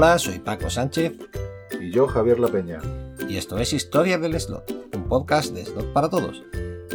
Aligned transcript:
Hola, 0.00 0.16
soy 0.16 0.38
Paco 0.38 0.70
Sánchez. 0.70 1.14
Y 1.80 1.90
yo, 1.90 2.06
Javier 2.06 2.38
La 2.38 2.46
Peña. 2.46 2.80
Y 3.28 3.36
esto 3.36 3.58
es 3.58 3.72
Historia 3.72 4.16
del 4.16 4.38
Slot, 4.38 4.92
un 4.94 5.08
podcast 5.08 5.52
de 5.52 5.64
Slot 5.64 5.92
para 5.92 6.08
todos. 6.08 6.44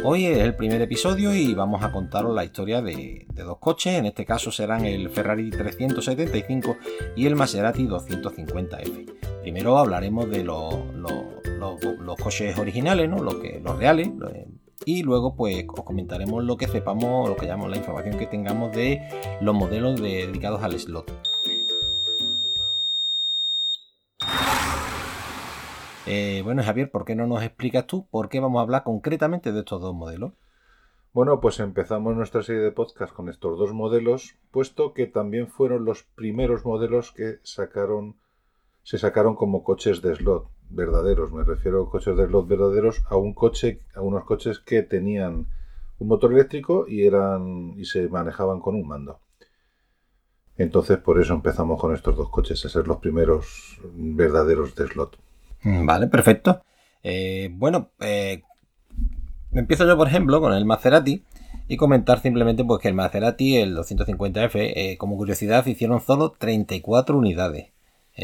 Hoy 0.02 0.24
es 0.24 0.38
el 0.38 0.56
primer 0.56 0.80
episodio 0.80 1.34
y 1.34 1.52
vamos 1.52 1.82
a 1.82 1.92
contaros 1.92 2.34
la 2.34 2.46
historia 2.46 2.80
de, 2.80 3.26
dos 3.34 3.58
coches, 3.58 3.98
en 3.98 4.06
este 4.06 4.24
caso 4.24 4.50
serán 4.50 4.86
el 4.86 5.10
Ferrari 5.10 5.50
375 5.50 6.78
y 7.14 7.26
el 7.26 7.36
Maserati 7.36 7.86
250F. 7.86 9.12
Primero 9.42 9.76
hablaremos 9.76 10.30
de 10.30 10.42
los, 10.42 10.74
coches 12.22 12.58
originales, 12.58 13.10
¿no? 13.10 13.22
los, 13.22 13.34
que, 13.34 13.60
los 13.62 13.76
reales, 13.76 14.08
y 14.86 15.02
luego 15.02 15.36
pues 15.36 15.66
os 15.68 15.84
comentaremos 15.84 16.42
lo 16.42 16.56
que 16.56 16.68
sepamos, 16.68 17.28
lo 17.28 17.36
que 17.36 17.44
llamamos 17.44 17.70
la 17.70 17.76
información 17.76 18.16
que 18.16 18.26
tengamos 18.26 18.72
de 18.72 19.02
los 19.42 19.54
modelos 19.54 20.00
dedicados 20.00 20.62
al 20.62 20.80
slot. 20.80 21.33
Eh, 26.06 26.42
bueno, 26.44 26.62
Javier, 26.62 26.90
¿por 26.90 27.04
qué 27.06 27.14
no 27.14 27.26
nos 27.26 27.42
explicas 27.42 27.86
tú 27.86 28.06
por 28.10 28.28
qué 28.28 28.38
vamos 28.40 28.58
a 28.58 28.62
hablar 28.62 28.84
concretamente 28.84 29.52
de 29.52 29.60
estos 29.60 29.80
dos 29.80 29.94
modelos? 29.94 30.32
Bueno, 31.14 31.40
pues 31.40 31.60
empezamos 31.60 32.14
nuestra 32.14 32.42
serie 32.42 32.60
de 32.60 32.72
podcast 32.72 33.14
con 33.14 33.28
estos 33.28 33.58
dos 33.58 33.72
modelos, 33.72 34.34
puesto 34.50 34.92
que 34.92 35.06
también 35.06 35.48
fueron 35.48 35.84
los 35.84 36.02
primeros 36.02 36.64
modelos 36.64 37.12
que 37.12 37.38
sacaron, 37.42 38.16
se 38.82 38.98
sacaron 38.98 39.34
como 39.34 39.62
coches 39.62 40.02
de 40.02 40.14
slot 40.16 40.48
verdaderos. 40.70 41.32
Me 41.32 41.44
refiero 41.44 41.84
a 41.84 41.90
coches 41.90 42.16
de 42.16 42.26
slot 42.26 42.48
verdaderos 42.48 43.02
a 43.08 43.16
un 43.16 43.32
coche, 43.32 43.80
a 43.94 44.02
unos 44.02 44.24
coches 44.24 44.58
que 44.58 44.82
tenían 44.82 45.46
un 46.00 46.08
motor 46.08 46.32
eléctrico 46.32 46.86
y 46.86 47.06
eran 47.06 47.74
y 47.78 47.84
se 47.86 48.08
manejaban 48.08 48.60
con 48.60 48.74
un 48.74 48.86
mando. 48.86 49.20
Entonces, 50.56 50.98
por 50.98 51.20
eso 51.20 51.32
empezamos 51.32 51.80
con 51.80 51.94
estos 51.94 52.16
dos 52.16 52.28
coches 52.28 52.64
a 52.64 52.68
ser 52.68 52.86
los 52.86 52.98
primeros 52.98 53.80
verdaderos 53.94 54.74
de 54.74 54.86
slot. 54.88 55.23
Mm, 55.64 55.86
vale, 55.86 56.06
perfecto. 56.08 56.62
Eh, 57.02 57.50
bueno, 57.52 57.90
eh, 58.00 58.42
empiezo 59.52 59.86
yo, 59.86 59.96
por 59.96 60.08
ejemplo, 60.08 60.40
con 60.40 60.52
el 60.54 60.64
Maserati 60.64 61.24
y 61.68 61.76
comentar 61.76 62.20
simplemente 62.20 62.64
pues, 62.64 62.80
que 62.80 62.88
el 62.88 62.94
Maserati, 62.94 63.56
el 63.56 63.76
250F, 63.76 64.50
eh, 64.54 64.96
como 64.98 65.16
curiosidad, 65.16 65.66
hicieron 65.66 66.00
solo 66.00 66.32
34 66.32 67.16
unidades. 67.18 67.70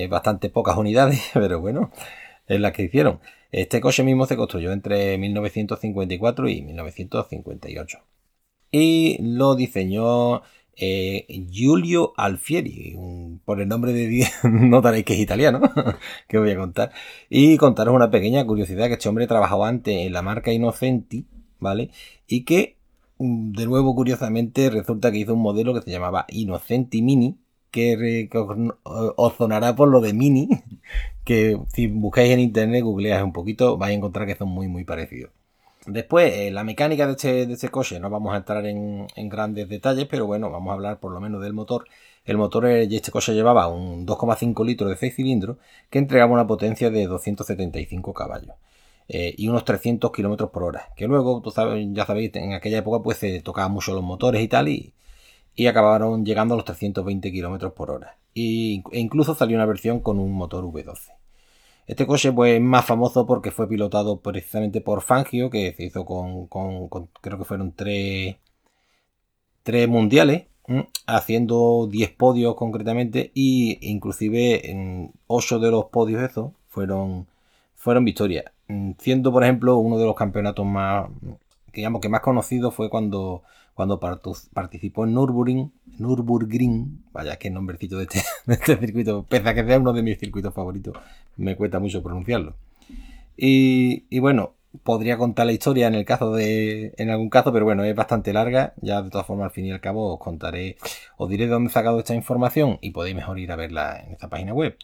bastante 0.08 0.50
pocas 0.50 0.77
unidades, 0.77 1.30
pero 1.34 1.61
bueno, 1.61 1.91
es 2.46 2.61
las 2.61 2.72
que 2.72 2.84
hicieron. 2.84 3.20
Este 3.52 3.80
coche 3.80 4.05
mismo 4.05 4.27
se 4.27 4.36
construyó 4.36 4.72
entre 4.72 5.18
1954 5.18 6.48
y 6.48 6.62
1958. 6.62 7.98
Y 8.72 9.18
lo 9.20 9.56
diseñó 9.56 10.42
eh, 10.81 11.27
Giulio 11.50 12.14
Alfieri, 12.17 12.97
por 13.45 13.61
el 13.61 13.69
nombre 13.69 13.92
de 13.92 14.27
no 14.45 14.81
daréis 14.81 15.05
que 15.05 15.12
es 15.14 15.20
italiano, 15.20 15.61
que 16.28 16.39
voy 16.39 16.50
a 16.50 16.56
contar. 16.56 16.92
Y 17.28 17.56
contaros 17.59 17.95
una 17.95 18.11
pequeña 18.11 18.47
curiosidad 18.47 18.89
que 18.89 18.95
este 18.95 19.08
hombre 19.08 19.27
trabajaba 19.27 19.69
antes 19.69 19.95
en 19.95 20.12
la 20.12 20.23
marca 20.23 20.53
Innocenti, 20.53 21.27
¿vale? 21.58 21.91
Y 22.27 22.45
que, 22.45 22.78
mm, 23.19 23.53
de 23.53 23.67
nuevo, 23.67 23.95
curiosamente, 23.95 24.70
resulta 24.70 25.12
que 25.12 25.19
hizo 25.19 25.34
un 25.34 25.42
modelo 25.42 25.75
que 25.75 25.83
se 25.83 25.91
llamaba 25.91 26.25
Innocenti 26.31 27.03
Mini, 27.03 27.39
que, 27.70 28.28
os 28.84 29.34
sonará 29.36 29.77
por 29.77 29.89
lo 29.89 30.01
de 30.01 30.12
Mini, 30.14 30.48
que 31.25 31.58
si 31.75 31.86
buscáis 31.89 32.33
en 32.33 32.41
internet, 32.41 32.83
googleáis 32.84 33.23
un 33.23 33.33
poquito, 33.33 33.77
vais 33.78 33.92
a 33.92 33.97
encontrar 33.97 34.27
que 34.27 34.36
son 34.36 34.48
muy, 34.48 34.69
muy 34.69 34.84
parecidos. 34.84 35.33
Después, 35.86 36.33
eh, 36.34 36.50
la 36.50 36.62
mecánica 36.62 37.06
de 37.06 37.12
este, 37.12 37.47
de 37.47 37.55
este, 37.55 37.70
coche, 37.70 37.98
no 38.00 38.11
vamos 38.11 38.34
a 38.34 38.39
entrar 38.39 38.67
en, 38.67 39.06
grandes 39.28 39.69
detalles, 39.69 40.06
pero 40.06 40.27
bueno, 40.27 40.50
vamos 40.50 40.70
a 40.70 40.75
hablar 40.75 41.01
por 41.01 41.13
lo 41.13 41.20
menos 41.20 41.41
del 41.41 41.55
motor. 41.55 41.86
El 42.24 42.36
motor 42.36 42.67
este 42.67 43.11
coche 43.11 43.33
llevaba 43.35 43.67
un 43.68 44.07
2,5 44.07 44.64
litros 44.67 44.91
de 44.91 44.96
6 44.96 45.14
cilindros 45.14 45.57
que 45.89 45.98
entregaba 45.98 46.33
una 46.33 46.46
potencia 46.46 46.91
de 46.91 47.07
275 47.07 48.13
caballos 48.13 48.55
eh, 49.08 49.35
y 49.39 49.48
unos 49.48 49.64
300 49.64 50.13
kilómetros 50.13 50.51
por 50.51 50.64
hora. 50.64 50.91
Que 50.96 51.07
luego, 51.07 51.42
ya 51.92 52.07
sabéis, 52.07 52.35
en 52.36 52.52
aquella 52.52 52.79
época 52.79 53.02
pues 53.02 53.18
se 53.18 53.41
tocaban 53.41 53.73
mucho 53.73 53.95
los 53.95 54.02
motores 54.05 54.42
y 54.42 54.48
tal, 54.48 54.68
y, 54.68 54.92
y 55.55 55.67
acabaron 55.67 56.24
llegando 56.27 56.55
a 56.55 56.57
los 56.58 56.67
320 56.67 57.33
kilómetros 57.33 57.73
por 57.73 57.91
hora. 57.91 58.18
e 58.35 58.83
incluso 58.92 59.35
salió 59.35 59.57
una 59.57 59.67
versión 59.67 60.01
con 60.01 60.18
un 60.18 60.33
motor 60.33 60.64
V12. 60.64 61.20
Este 61.90 62.06
coche 62.06 62.30
pues, 62.33 62.55
es 62.55 62.61
más 62.61 62.86
famoso 62.86 63.27
porque 63.27 63.51
fue 63.51 63.68
pilotado 63.68 64.20
precisamente 64.20 64.80
por 64.80 65.02
Fangio, 65.02 65.51
que 65.51 65.73
se 65.73 65.84
hizo 65.86 66.05
con, 66.05 66.46
creo 67.20 67.36
que 67.36 67.45
fueron 67.45 67.73
tres, 67.73 68.36
tres 69.64 69.89
mundiales, 69.89 70.46
haciendo 71.06 71.89
10 71.90 72.11
podios 72.12 72.55
concretamente, 72.55 73.33
y 73.34 73.79
inclusive 73.90 74.70
en 74.70 75.12
8 75.27 75.58
de 75.58 75.70
los 75.73 75.86
podios 75.86 76.23
esos 76.23 76.52
fueron, 76.68 77.27
fueron 77.74 78.05
victorias. 78.05 78.45
Siendo, 78.98 79.33
por 79.33 79.42
ejemplo, 79.42 79.79
uno 79.79 79.98
de 79.98 80.06
los 80.06 80.14
campeonatos 80.14 80.64
más, 80.67 81.08
digamos, 81.73 82.01
que 82.01 82.08
más 82.08 82.20
conocido 82.20 82.70
fue 82.70 82.91
cuando 82.91 83.42
cuando 83.81 83.98
participó 83.98 85.05
en 85.05 85.14
Nürburgring, 85.14 85.73
Nürburgring, 85.98 87.03
vaya 87.13 87.36
que 87.36 87.48
nombrecito 87.48 87.97
de 87.97 88.03
este, 88.03 88.23
de 88.47 88.55
este, 88.55 88.77
circuito, 88.77 89.25
pese 89.27 89.48
a 89.48 89.55
que 89.55 89.64
sea 89.64 89.79
uno 89.79 89.95
de 89.95 90.03
mis 90.03 90.19
circuitos 90.19 90.53
favoritos, 90.53 90.98
me 91.39 91.57
cuesta 91.57 91.79
mucho 91.79 92.03
pronunciarlo. 92.03 92.57
Y, 93.39 94.19
bueno, 94.19 94.53
podría 94.83 95.17
contar 95.17 95.47
la 95.47 95.53
historia 95.53 95.86
en 95.86 95.95
el 95.95 96.05
caso 96.05 96.35
de, 96.35 96.92
en 96.98 97.09
algún 97.09 97.30
caso, 97.30 97.55
pero 97.55 97.64
bueno, 97.64 97.83
es 97.83 97.95
bastante 97.95 98.35
larga, 98.35 98.75
ya 98.83 99.01
de 99.01 99.09
todas 99.09 99.27
formas 99.27 99.47
al 99.47 99.53
fin 99.53 99.64
y 99.64 99.73
al 99.73 99.80
cabo 99.80 100.13
os 100.13 100.20
contaré, 100.20 100.77
os 101.17 101.30
diré 101.30 101.47
de 101.47 101.53
dónde 101.53 101.70
he 101.70 101.73
sacado 101.73 101.98
esta 102.01 102.14
información 102.14 102.79
y 102.83 102.91
podéis 102.91 103.17
mejor 103.17 103.39
ir 103.39 103.51
a 103.51 103.57
verla 103.57 103.98
en 104.05 104.13
esta 104.13 104.29
página 104.29 104.53
web. 104.53 104.77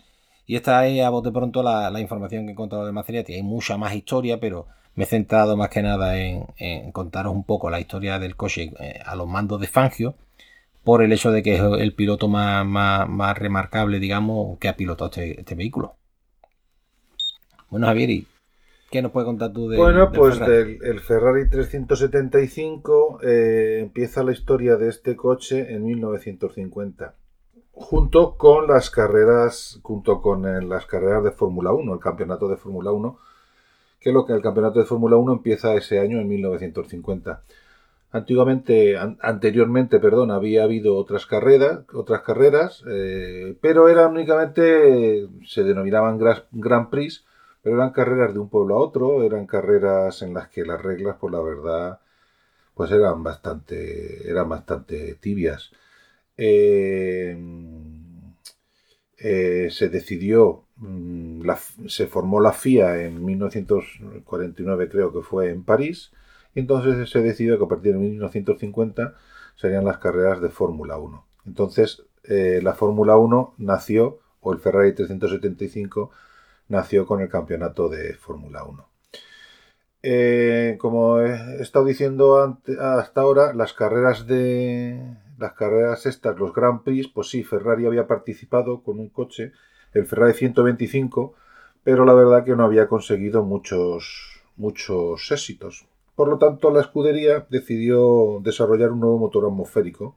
Y 0.47 0.57
esta 0.57 0.87
es 0.87 1.05
a 1.05 1.11
bote 1.11 1.33
pronto 1.33 1.63
la, 1.63 1.91
la 1.91 2.01
información 2.01 2.45
que 2.45 2.51
he 2.51 2.53
encontrado 2.53 2.87
de 2.87 2.93
Maserati. 2.93 3.35
Hay 3.35 3.43
mucha 3.43 3.77
más 3.77 3.95
historia, 3.95 4.41
pero 4.41 4.69
me 4.97 5.05
he 5.05 5.07
centrado 5.07 5.57
más 5.57 5.69
que 5.69 5.83
nada 5.83 6.19
en, 6.19 6.93
contaros 6.93 7.33
un 7.33 7.45
poco 7.45 7.71
la 7.71 7.79
historia 7.79 8.19
del 8.19 8.35
coche 8.35 8.73
eh, 8.81 8.99
a 9.05 9.15
los 9.15 9.29
mandos 9.29 9.61
de 9.61 9.67
Fangio, 9.67 10.15
por 10.83 11.03
el 11.03 11.13
hecho 11.13 11.31
de 11.31 11.43
que 11.43 11.55
es 11.57 11.61
el 11.61 11.95
piloto 11.95 12.29
más, 12.29 13.39
remarcable, 13.39 14.01
digamos, 14.01 14.59
que 14.59 14.69
ha 14.69 14.77
pilotado 14.77 15.11
este, 15.11 15.41
este, 15.41 15.55
vehículo. 15.55 15.95
Bueno, 17.69 17.87
Javier, 17.87 18.11
¿y 18.11 18.27
qué 18.91 19.03
nos 19.03 19.13
puede 19.13 19.27
contar 19.27 19.53
tú 19.53 19.69
de 19.69 19.77
Bueno, 19.77 20.11
pues 20.13 20.39
Del, 20.39 20.79
el 20.83 21.01
Ferrari 21.01 21.51
375 21.51 23.21
eh, 23.23 23.81
empieza 23.83 24.23
la 24.23 24.33
historia 24.33 24.77
de 24.77 24.89
este 24.89 25.15
coche 25.15 25.75
en 25.75 25.85
1950 25.85 27.15
junto 27.73 28.39
con 28.39 28.67
las 28.69 28.89
carreras 28.89 29.79
junto 29.83 30.23
con 30.23 30.47
eh, 30.47 30.65
las 30.65 30.87
carreras 30.87 31.23
de 31.25 31.33
Fórmula 31.33 31.73
1, 31.73 31.93
el 31.93 32.01
campeonato 32.01 32.49
de 32.49 32.57
Fórmula 32.57 32.91
1 32.91 33.19
que 34.07 34.13
lo 34.13 34.25
que 34.25 34.35
el 34.35 34.41
campeonato 34.41 34.79
de 34.79 34.85
Fórmula 34.85 35.17
1 35.17 35.33
empieza 35.33 35.75
ese 35.75 35.99
año 35.99 36.21
en 36.21 36.29
1950. 36.29 37.43
Antiguamente, 38.13 38.97
anteriormente, 38.97 39.99
perdón, 39.99 40.31
había 40.31 40.63
habido 40.63 40.95
otras 40.95 41.27
carreras, 41.27 41.81
otras 41.93 42.21
carreras, 42.21 42.85
eh, 42.89 43.57
pero 43.61 43.89
eran 43.89 44.13
únicamente, 44.13 45.27
se 45.45 45.65
denominaban 45.65 46.21
Grand 46.53 46.89
Prix, 46.89 47.25
pero 47.63 47.75
eran 47.75 47.91
carreras 47.91 48.33
de 48.33 48.39
un 48.39 48.49
pueblo 48.49 48.77
a 48.77 48.79
otro, 48.79 49.25
eran 49.25 49.45
carreras 49.45 50.23
en 50.23 50.35
las 50.35 50.51
que 50.51 50.65
las 50.65 50.81
reglas, 50.81 51.17
por 51.17 51.33
la 51.33 51.41
verdad, 51.41 51.99
pues 52.75 52.93
eran 52.93 53.25
bastante, 53.25 54.31
eran 54.31 54.49
bastante 54.49 55.15
tibias. 55.15 55.73
Eh, 56.37 57.37
eh, 59.19 59.69
se 59.73 59.89
decidió 59.89 60.66
Mm, 60.79 61.49
se 61.89 62.07
formó 62.07 62.41
la 62.41 62.53
FIA 62.53 63.03
en 63.05 63.25
1949, 63.25 64.89
creo 64.91 65.13
que 65.13 65.23
fue 65.23 65.51
en 65.51 65.65
París, 65.65 66.13
y 66.55 66.61
entonces 66.61 67.09
se 67.09 67.23
decidió 67.23 67.59
que 67.59 67.65
a 67.65 67.69
partir 67.69 67.93
de 67.95 67.99
1950 67.99 69.15
serían 69.57 69.85
las 69.85 69.99
carreras 69.99 70.41
de 70.41 70.51
Fórmula 70.51 70.99
1. 70.99 71.27
Entonces, 71.47 72.05
eh, 72.25 72.61
la 72.63 72.75
Fórmula 72.75 73.17
1 73.17 73.55
nació, 73.59 74.19
o 74.41 74.53
el 74.53 74.59
Ferrari 74.59 74.95
375 74.95 76.11
nació 76.69 77.07
con 77.07 77.21
el 77.21 77.29
campeonato 77.29 77.89
de 77.89 78.15
Fórmula 78.15 78.65
1. 78.65 78.89
Eh, 80.03 80.77
como 80.79 81.21
he 81.21 81.63
estado 81.63 81.87
diciendo 81.87 82.61
hasta 82.79 83.21
ahora, 83.21 83.55
las 83.55 83.73
carreras 83.73 84.27
de 84.27 85.01
las 85.39 85.53
carreras 85.55 86.07
estas, 86.07 86.39
los 86.39 86.53
Grand 86.55 86.83
Prix, 86.83 87.09
pues 87.09 87.29
sí, 87.29 87.43
Ferrari 87.45 87.87
había 87.87 88.07
participado 88.07 88.83
con 88.83 88.99
un 89.01 89.09
coche 89.09 89.53
el 89.99 90.07
Ferrari 90.07 90.35
125, 90.35 91.35
pero 91.83 92.05
la 92.05 92.15
verdad 92.15 92.45
que 92.45 92.57
no 92.57 92.65
había 92.65 92.89
conseguido 92.89 93.45
muchos, 93.45 94.43
muchos 94.57 95.31
éxitos. 95.31 95.87
Por 96.15 96.29
lo 96.29 96.39
tanto, 96.39 96.71
la 96.71 96.81
escudería 96.81 97.47
decidió 97.51 98.41
desarrollar 98.43 98.93
un 98.93 99.01
nuevo 99.01 99.19
motor 99.19 99.45
atmosférico 99.45 100.17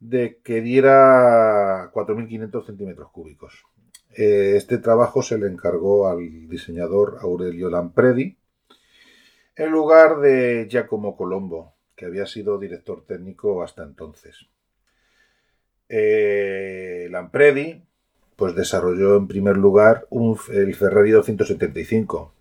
de 0.00 0.40
que 0.42 0.60
diera 0.60 1.92
4.500 1.92 2.66
centímetros 2.66 3.10
cúbicos. 3.10 3.64
Eh, 4.14 4.54
este 4.56 4.78
trabajo 4.78 5.22
se 5.22 5.38
le 5.38 5.46
encargó 5.46 6.08
al 6.08 6.48
diseñador 6.48 7.18
Aurelio 7.20 7.70
Lampredi 7.70 8.36
en 9.54 9.70
lugar 9.70 10.20
de 10.20 10.66
Giacomo 10.68 11.16
Colombo, 11.16 11.74
que 11.94 12.06
había 12.06 12.26
sido 12.26 12.58
director 12.58 13.04
técnico 13.06 13.62
hasta 13.62 13.82
entonces. 13.84 14.48
Eh, 15.88 17.06
Lampredi 17.10 17.84
pues 18.36 18.54
desarrolló 18.54 19.16
en 19.16 19.28
primer 19.28 19.56
lugar 19.56 20.06
el 20.52 20.74
Ferrari 20.74 21.10
275, 21.10 22.32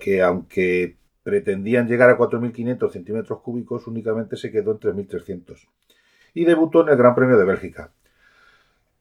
que 0.00 0.22
aunque 0.22 0.96
pretendían 1.22 1.88
llegar 1.88 2.10
a 2.10 2.18
4.500 2.18 2.92
centímetros 2.92 3.40
cúbicos, 3.40 3.86
únicamente 3.86 4.36
se 4.36 4.50
quedó 4.50 4.72
en 4.72 4.78
3.300. 4.78 5.66
Y 6.34 6.44
debutó 6.44 6.82
en 6.82 6.90
el 6.90 6.96
Gran 6.96 7.14
Premio 7.14 7.38
de 7.38 7.44
Bélgica. 7.44 7.90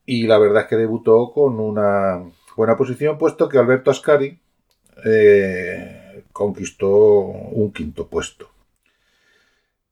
Y 0.05 0.27
la 0.27 0.37
verdad 0.37 0.63
es 0.63 0.67
que 0.67 0.75
debutó 0.75 1.31
con 1.31 1.59
una 1.59 2.23
buena 2.55 2.77
posición, 2.77 3.17
puesto 3.17 3.49
que 3.49 3.57
Alberto 3.57 3.91
Ascari 3.91 4.39
eh, 5.05 6.23
conquistó 6.31 6.89
un 6.89 7.71
quinto 7.71 8.07
puesto. 8.07 8.49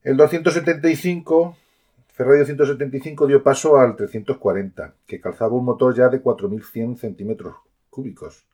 El 0.04 0.18
275, 0.18 1.58
Ferrari 2.14 2.40
275 2.40 3.28
dio 3.28 3.42
paso 3.42 3.78
al 3.78 3.96
340, 3.96 4.96
que 5.08 5.22
calzaba 5.22 5.56
un 5.56 5.66
motor 5.66 5.96
ya 5.96 6.10
de 6.10 6.22
4.100 6.22 6.98
centímetros 6.98 7.56
cúbicos. 7.90 8.46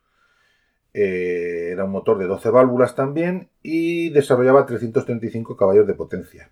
Eh, 0.94 1.70
era 1.72 1.84
un 1.84 1.90
motor 1.90 2.18
de 2.18 2.26
12 2.26 2.50
válvulas 2.50 2.94
también 2.94 3.50
y 3.62 4.10
desarrollaba 4.10 4.64
335 4.64 5.56
caballos 5.56 5.86
de 5.86 5.94
potencia. 5.94 6.50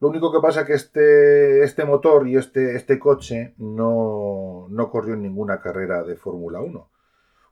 Lo 0.00 0.08
único 0.08 0.32
que 0.32 0.40
pasa 0.40 0.60
es 0.60 0.66
que 0.66 0.74
este, 0.74 1.64
este 1.64 1.84
motor 1.84 2.28
y 2.28 2.36
este, 2.36 2.76
este 2.76 2.98
coche 2.98 3.54
no, 3.58 4.68
no 4.70 4.90
corrió 4.90 5.14
en 5.14 5.22
ninguna 5.22 5.60
carrera 5.60 6.04
de 6.04 6.16
Fórmula 6.16 6.60
1. 6.60 6.88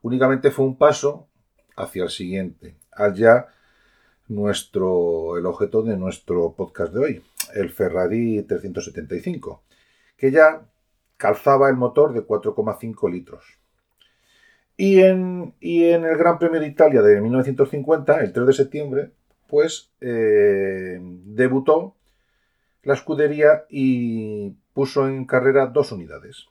Únicamente 0.01 0.51
fue 0.51 0.65
un 0.65 0.77
paso 0.77 1.27
hacia 1.75 2.03
el 2.03 2.09
siguiente, 2.09 2.77
allá 2.91 3.47
nuestro, 4.29 5.37
el 5.37 5.45
objeto 5.45 5.83
de 5.83 5.97
nuestro 5.97 6.53
podcast 6.53 6.93
de 6.93 6.99
hoy, 6.99 7.23
el 7.55 7.69
Ferrari 7.69 8.43
375, 8.43 9.63
que 10.15 10.31
ya 10.31 10.65
calzaba 11.17 11.69
el 11.69 11.75
motor 11.75 12.13
de 12.13 12.25
4,5 12.25 13.11
litros. 13.11 13.43
Y 14.75 15.01
en, 15.01 15.55
en, 15.59 16.05
el 16.05 16.17
Gran 16.17 16.37
Premio 16.37 16.59
de 16.59 16.67
Italia 16.67 17.01
de 17.01 17.19
1950, 17.19 18.19
el 18.21 18.31
3 18.31 18.47
de 18.47 18.53
septiembre, 18.53 19.11
pues 19.47 19.91
eh, 20.01 20.99
debutó 21.01 21.95
la 22.83 22.93
escudería 22.93 23.65
y 23.69 24.51
puso 24.73 25.07
en 25.07 25.25
carrera 25.25 25.65
dos 25.65 25.91
unidades, 25.91 26.47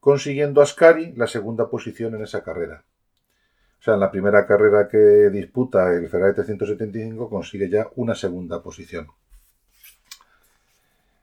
consiguiendo 0.00 0.60
Ascari 0.60 1.12
la 1.12 1.26
segunda 1.26 1.70
posición 1.70 2.14
en 2.14 2.22
esa 2.22 2.42
carrera. 2.42 2.84
O 3.78 3.82
sea, 3.82 3.94
en 3.94 4.00
la 4.00 4.10
primera 4.10 4.44
carrera 4.46 4.88
que 4.88 5.30
disputa 5.30 5.92
el 5.94 6.08
Ferrari 6.08 6.34
375 6.34 7.30
consigue 7.30 7.70
ya 7.70 7.88
una 7.94 8.14
segunda 8.16 8.60
posición. 8.60 9.06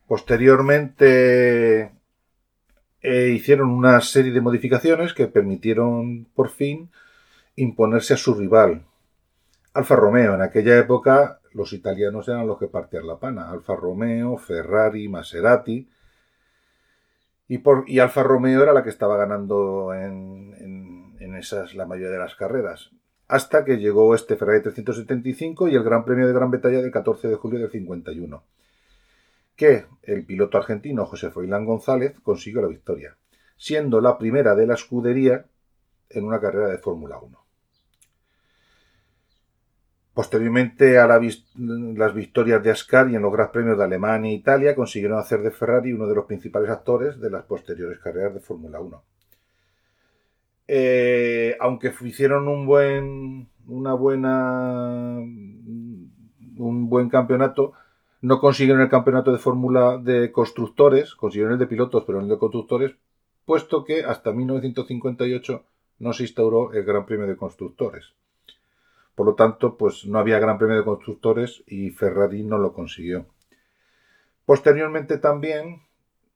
Posteriormente 0.07 1.91
eh, 3.01 3.29
hicieron 3.29 3.69
una 3.69 3.99
serie 4.01 4.31
de 4.31 4.41
modificaciones 4.41 5.13
que 5.13 5.27
permitieron 5.27 6.25
por 6.35 6.49
fin 6.49 6.91
imponerse 7.55 8.13
a 8.13 8.17
su 8.17 8.33
rival, 8.33 8.85
Alfa 9.73 9.95
Romeo. 9.95 10.35
En 10.35 10.41
aquella 10.41 10.77
época 10.77 11.39
los 11.53 11.73
italianos 11.73 12.27
eran 12.27 12.47
los 12.47 12.59
que 12.59 12.67
partían 12.67 13.07
la 13.07 13.17
pana. 13.17 13.49
Alfa 13.49 13.75
Romeo, 13.75 14.37
Ferrari, 14.37 15.07
Maserati. 15.07 15.89
Y, 17.47 17.99
Alfa 17.99 18.23
Romeo 18.23 18.63
era 18.63 18.73
la 18.73 18.83
que 18.83 18.89
estaba 18.89 19.17
ganando 19.17 19.93
en 19.93 20.95
en 21.25 21.35
esas 21.35 21.75
la 21.75 21.85
mayoría 21.85 22.11
de 22.11 22.19
las 22.19 22.35
carreras. 22.35 22.91
Hasta 23.27 23.65
que 23.65 23.77
llegó 23.77 24.13
este 24.13 24.35
Ferrari 24.35 24.61
375 24.61 25.67
y 25.67 25.75
el 25.75 25.83
Gran 25.83 26.05
Premio 26.05 26.27
de 26.27 26.33
Gran 26.33 26.51
Bretaña 26.51 26.81
del 26.81 26.91
14 26.91 27.27
de 27.27 27.35
julio 27.35 27.59
del 27.59 27.71
51. 27.71 28.43
Que 29.55 29.85
el 30.03 30.25
piloto 30.25 30.57
argentino 30.57 31.05
José 31.05 31.31
Froilán 31.31 31.65
González 31.65 32.19
consiguió 32.21 32.61
la 32.61 32.67
victoria, 32.67 33.17
siendo 33.57 34.01
la 34.01 34.17
primera 34.17 34.55
de 34.55 34.67
la 34.67 34.73
escudería 34.73 35.45
en 36.09 36.25
una 36.25 36.39
carrera 36.39 36.67
de 36.67 36.77
Fórmula 36.77 37.19
1. 37.19 37.45
Posteriormente 40.13 40.97
a 40.97 41.07
las 41.07 42.13
victorias 42.13 42.63
de 42.63 42.71
Ascari 42.71 43.15
en 43.15 43.21
los 43.21 43.33
Gran 43.33 43.51
Premios 43.51 43.77
de 43.77 43.83
Alemania 43.83 44.31
e 44.31 44.35
Italia, 44.35 44.73
consiguieron 44.73 45.19
hacer 45.19 45.41
de 45.41 45.51
Ferrari 45.51 45.91
uno 45.91 46.07
de 46.07 46.15
los 46.15 46.25
principales 46.25 46.69
actores 46.69 47.19
de 47.19 47.29
las 47.29 47.43
posteriores 47.43 47.99
carreras 47.99 48.33
de 48.33 48.39
Fórmula 48.39 48.79
1. 48.79 49.03
Eh, 50.67 51.57
aunque 51.59 51.93
hicieron 52.01 52.47
un 52.47 52.65
buen, 52.65 53.49
una 53.67 53.93
buena, 53.93 55.17
un 55.17 56.89
buen 56.89 57.09
campeonato, 57.09 57.73
no 58.21 58.39
consiguieron 58.39 58.81
el 58.81 58.89
campeonato 58.89 59.31
de 59.31 59.37
fórmula 59.37 59.97
de 59.97 60.31
constructores, 60.31 61.15
consiguieron 61.15 61.53
el 61.53 61.59
de 61.59 61.67
pilotos, 61.67 62.03
pero 62.05 62.17
no 62.17 62.23
el 62.23 62.29
de 62.29 62.37
constructores, 62.37 62.95
puesto 63.45 63.83
que 63.83 64.03
hasta 64.03 64.31
1958 64.31 65.63
no 65.99 66.13
se 66.13 66.23
instauró 66.23 66.73
el 66.73 66.83
Gran 66.83 67.05
Premio 67.05 67.27
de 67.27 67.37
Constructores. 67.37 68.13
Por 69.15 69.25
lo 69.25 69.35
tanto, 69.35 69.77
pues 69.77 70.05
no 70.05 70.19
había 70.19 70.39
Gran 70.39 70.57
Premio 70.57 70.77
de 70.77 70.83
Constructores 70.83 71.63
y 71.67 71.91
Ferrari 71.91 72.43
no 72.43 72.57
lo 72.57 72.73
consiguió. 72.73 73.27
Posteriormente 74.45 75.17
también 75.17 75.83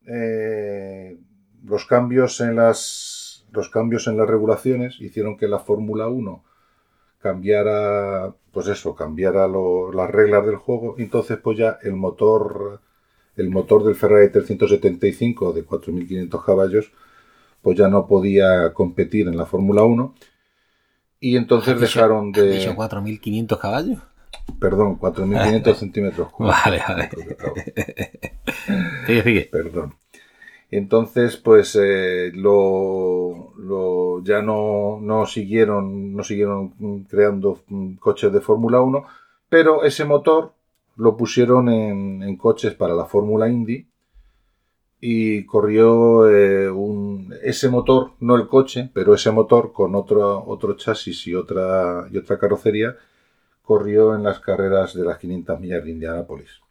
eh, 0.06 1.20
los 1.64 1.86
cambios 1.86 2.40
en 2.42 2.56
las 2.56 3.46
los 3.52 3.70
cambios 3.70 4.08
en 4.08 4.18
las 4.18 4.28
regulaciones 4.28 5.02
hicieron 5.02 5.36
que 5.36 5.48
la 5.48 5.60
Fórmula 5.60 6.08
1 6.08 6.44
cambiara, 7.19 8.33
pues 8.51 8.68
eso, 8.68 8.95
cambiara 8.95 9.48
las 9.48 10.10
reglas 10.10 10.45
del 10.45 10.56
juego. 10.56 10.95
Entonces, 10.98 11.38
pues 11.38 11.57
ya 11.57 11.77
el 11.83 11.94
motor, 11.94 12.81
el 13.36 13.50
motor 13.50 13.83
del 13.83 13.95
Ferrari 13.95 14.31
375 14.31 15.54
de 15.54 15.66
4.500 15.66 16.45
caballos, 16.45 16.92
pues 17.62 17.77
ya 17.77 17.88
no 17.88 18.07
podía 18.07 18.74
competir 18.74 19.27
en 19.27 19.38
la 19.38 19.45
Fórmula 19.45 19.83
1. 19.83 20.16
Y 21.21 21.36
entonces 21.36 21.80
dejaron 21.80 22.31
de... 22.31 22.66
¿Has 22.66 22.75
4.500 22.75 23.60
caballos? 23.60 24.00
Perdón, 24.60 24.98
4.500 25.00 25.75
centímetros 25.75 26.30
Vale, 26.39 26.81
vale. 26.88 27.10
sigue, 29.06 29.24
sigue. 29.24 29.50
Perdón. 29.51 29.95
Entonces, 30.71 31.38
pues 31.38 31.75
eh, 31.81 32.31
lo, 32.33 33.54
lo, 33.57 34.24
ya 34.24 34.42
no, 34.42 35.00
no, 35.01 35.25
siguieron, 35.25 36.16
no 36.16 36.24
siguieron 36.24 37.06
creando 37.10 37.60
coches 38.00 38.31
de 38.31 38.42
Fórmula 38.42 38.80
1, 38.81 39.04
pero 39.49 39.83
ese 39.83 40.06
motor 40.06 40.54
lo 40.95 41.18
pusieron 41.18 41.69
en, 41.69 42.38
coches 42.38 42.76
para 42.76 42.94
la 42.94 43.06
Fórmula 43.06 43.49
Indy 43.49 43.88
y 45.02 45.45
corrió 45.45 46.30
eh, 46.30 46.69
un, 46.69 47.33
ese 47.42 47.69
motor, 47.69 48.11
no 48.19 48.35
el 48.35 48.47
coche, 48.47 48.92
pero 48.94 49.16
ese 49.16 49.31
motor 49.31 49.71
con 49.71 49.95
otro, 49.95 50.44
otro 50.45 50.76
chasis 50.76 51.26
y 51.28 51.35
otra, 51.35 52.07
y 52.11 52.18
otra 52.18 52.38
carrocería, 52.38 52.95
corrió 53.64 54.14
en 54.14 54.23
las 54.23 54.40
carreras 54.40 54.94
de 54.94 55.06
las 55.06 55.18
500 55.18 55.59
millas 55.59 55.83
de 55.83 55.92
Indianápolis. 55.92 56.61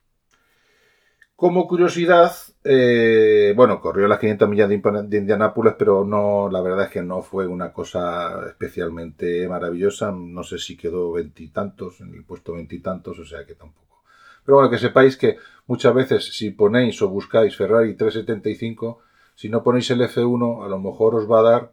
Como 1.38 1.68
curiosidad, 1.68 2.33
eh, 2.64 3.52
bueno, 3.54 3.80
corrió 3.80 4.09
las 4.09 4.18
500 4.18 4.49
millas 4.49 4.68
de, 4.68 5.18
Indianápolis, 5.18 5.75
pero 5.78 6.04
no, 6.04 6.49
la 6.50 6.61
verdad 6.61 6.87
es 6.87 6.90
que 6.90 7.00
no 7.00 7.23
fue 7.23 7.47
una 7.47 7.73
cosa 7.73 8.45
especialmente 8.49 9.47
maravillosa. 9.47 10.11
No 10.11 10.42
sé 10.42 10.59
si 10.59 10.76
quedó 10.76 11.12
veintitantos, 11.12 12.00
en 12.00 12.12
el 12.12 12.25
puesto 12.25 12.54
veintitantos, 12.54 13.21
o 13.21 13.25
sea 13.25 13.47
que 13.47 13.54
tampoco. 13.54 14.02
Pero 14.45 14.57
bueno, 14.57 14.68
que 14.68 14.78
sepáis 14.78 15.16
que 15.16 15.37
muchas 15.68 15.95
veces 15.95 16.25
si 16.25 16.50
ponéis 16.50 17.00
o 17.02 17.09
buscáis 17.09 17.57
Ferrari 17.57 17.95
375, 17.95 18.99
si 19.37 19.49
no 19.49 19.62
ponéis 19.62 19.88
el 19.92 20.00
F1, 20.00 20.64
a 20.64 20.68
lo 20.68 20.80
mejor 20.80 21.14
os 21.14 21.30
va 21.30 21.38
a 21.38 21.50
dar 21.52 21.73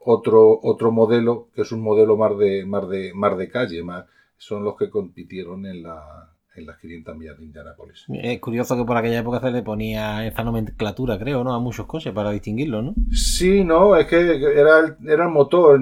otro, 0.00 0.58
otro 0.64 0.90
modelo, 0.90 1.46
que 1.54 1.62
es 1.62 1.70
un 1.70 1.80
modelo 1.80 2.16
más 2.16 2.36
de, 2.38 2.66
más 2.66 2.88
de, 2.88 3.14
más 3.14 3.38
de 3.38 3.48
calle, 3.48 3.84
más, 3.84 4.06
son 4.36 4.64
los 4.64 4.76
que 4.76 4.90
compitieron 4.90 5.64
en 5.64 5.84
la, 5.84 6.33
en 6.56 6.66
las 6.66 6.78
500 6.78 7.16
millas 7.16 7.38
de 7.38 7.44
Indianápolis. 7.44 8.04
Es 8.08 8.40
curioso 8.40 8.76
que 8.76 8.84
por 8.84 8.96
aquella 8.96 9.18
época 9.18 9.40
se 9.40 9.50
le 9.50 9.62
ponía 9.62 10.26
esa 10.26 10.44
nomenclatura, 10.44 11.18
creo, 11.18 11.44
¿no? 11.44 11.54
A 11.54 11.58
muchos 11.58 11.86
coches 11.86 12.12
para 12.12 12.30
distinguirlo, 12.30 12.82
¿no? 12.82 12.94
Sí, 13.12 13.64
no, 13.64 13.96
es 13.96 14.06
que 14.06 14.16
era 14.18 14.80
el, 14.80 15.08
era 15.08 15.24
el 15.24 15.30
motor. 15.30 15.80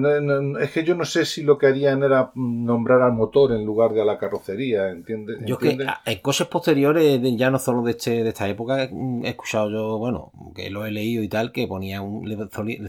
Es 0.59 0.71
que 0.71 0.83
yo 0.83 0.95
no 0.95 1.05
sé 1.05 1.25
si 1.25 1.43
lo 1.43 1.57
que 1.57 1.67
harían 1.67 2.03
era 2.03 2.31
nombrar 2.35 3.01
al 3.01 3.13
motor 3.13 3.51
en 3.51 3.65
lugar 3.65 3.93
de 3.93 4.01
a 4.01 4.05
la 4.05 4.17
carrocería, 4.17 4.89
¿entiendes? 4.89 5.37
Yo 5.45 5.57
que 5.57 5.77
en 6.05 6.19
coches 6.19 6.47
posteriores, 6.47 7.21
ya 7.35 7.49
no 7.49 7.59
solo 7.59 7.83
de, 7.83 7.91
este, 7.91 8.23
de 8.23 8.29
esta 8.29 8.47
época, 8.47 8.83
he 8.83 9.29
escuchado 9.29 9.69
yo, 9.69 9.97
bueno, 9.97 10.31
que 10.55 10.69
lo 10.69 10.85
he 10.85 10.91
leído 10.91 11.23
y 11.23 11.27
tal, 11.27 11.51
que 11.51 11.67
ponía 11.67 12.01
un, 12.01 12.27
le, 12.27 12.37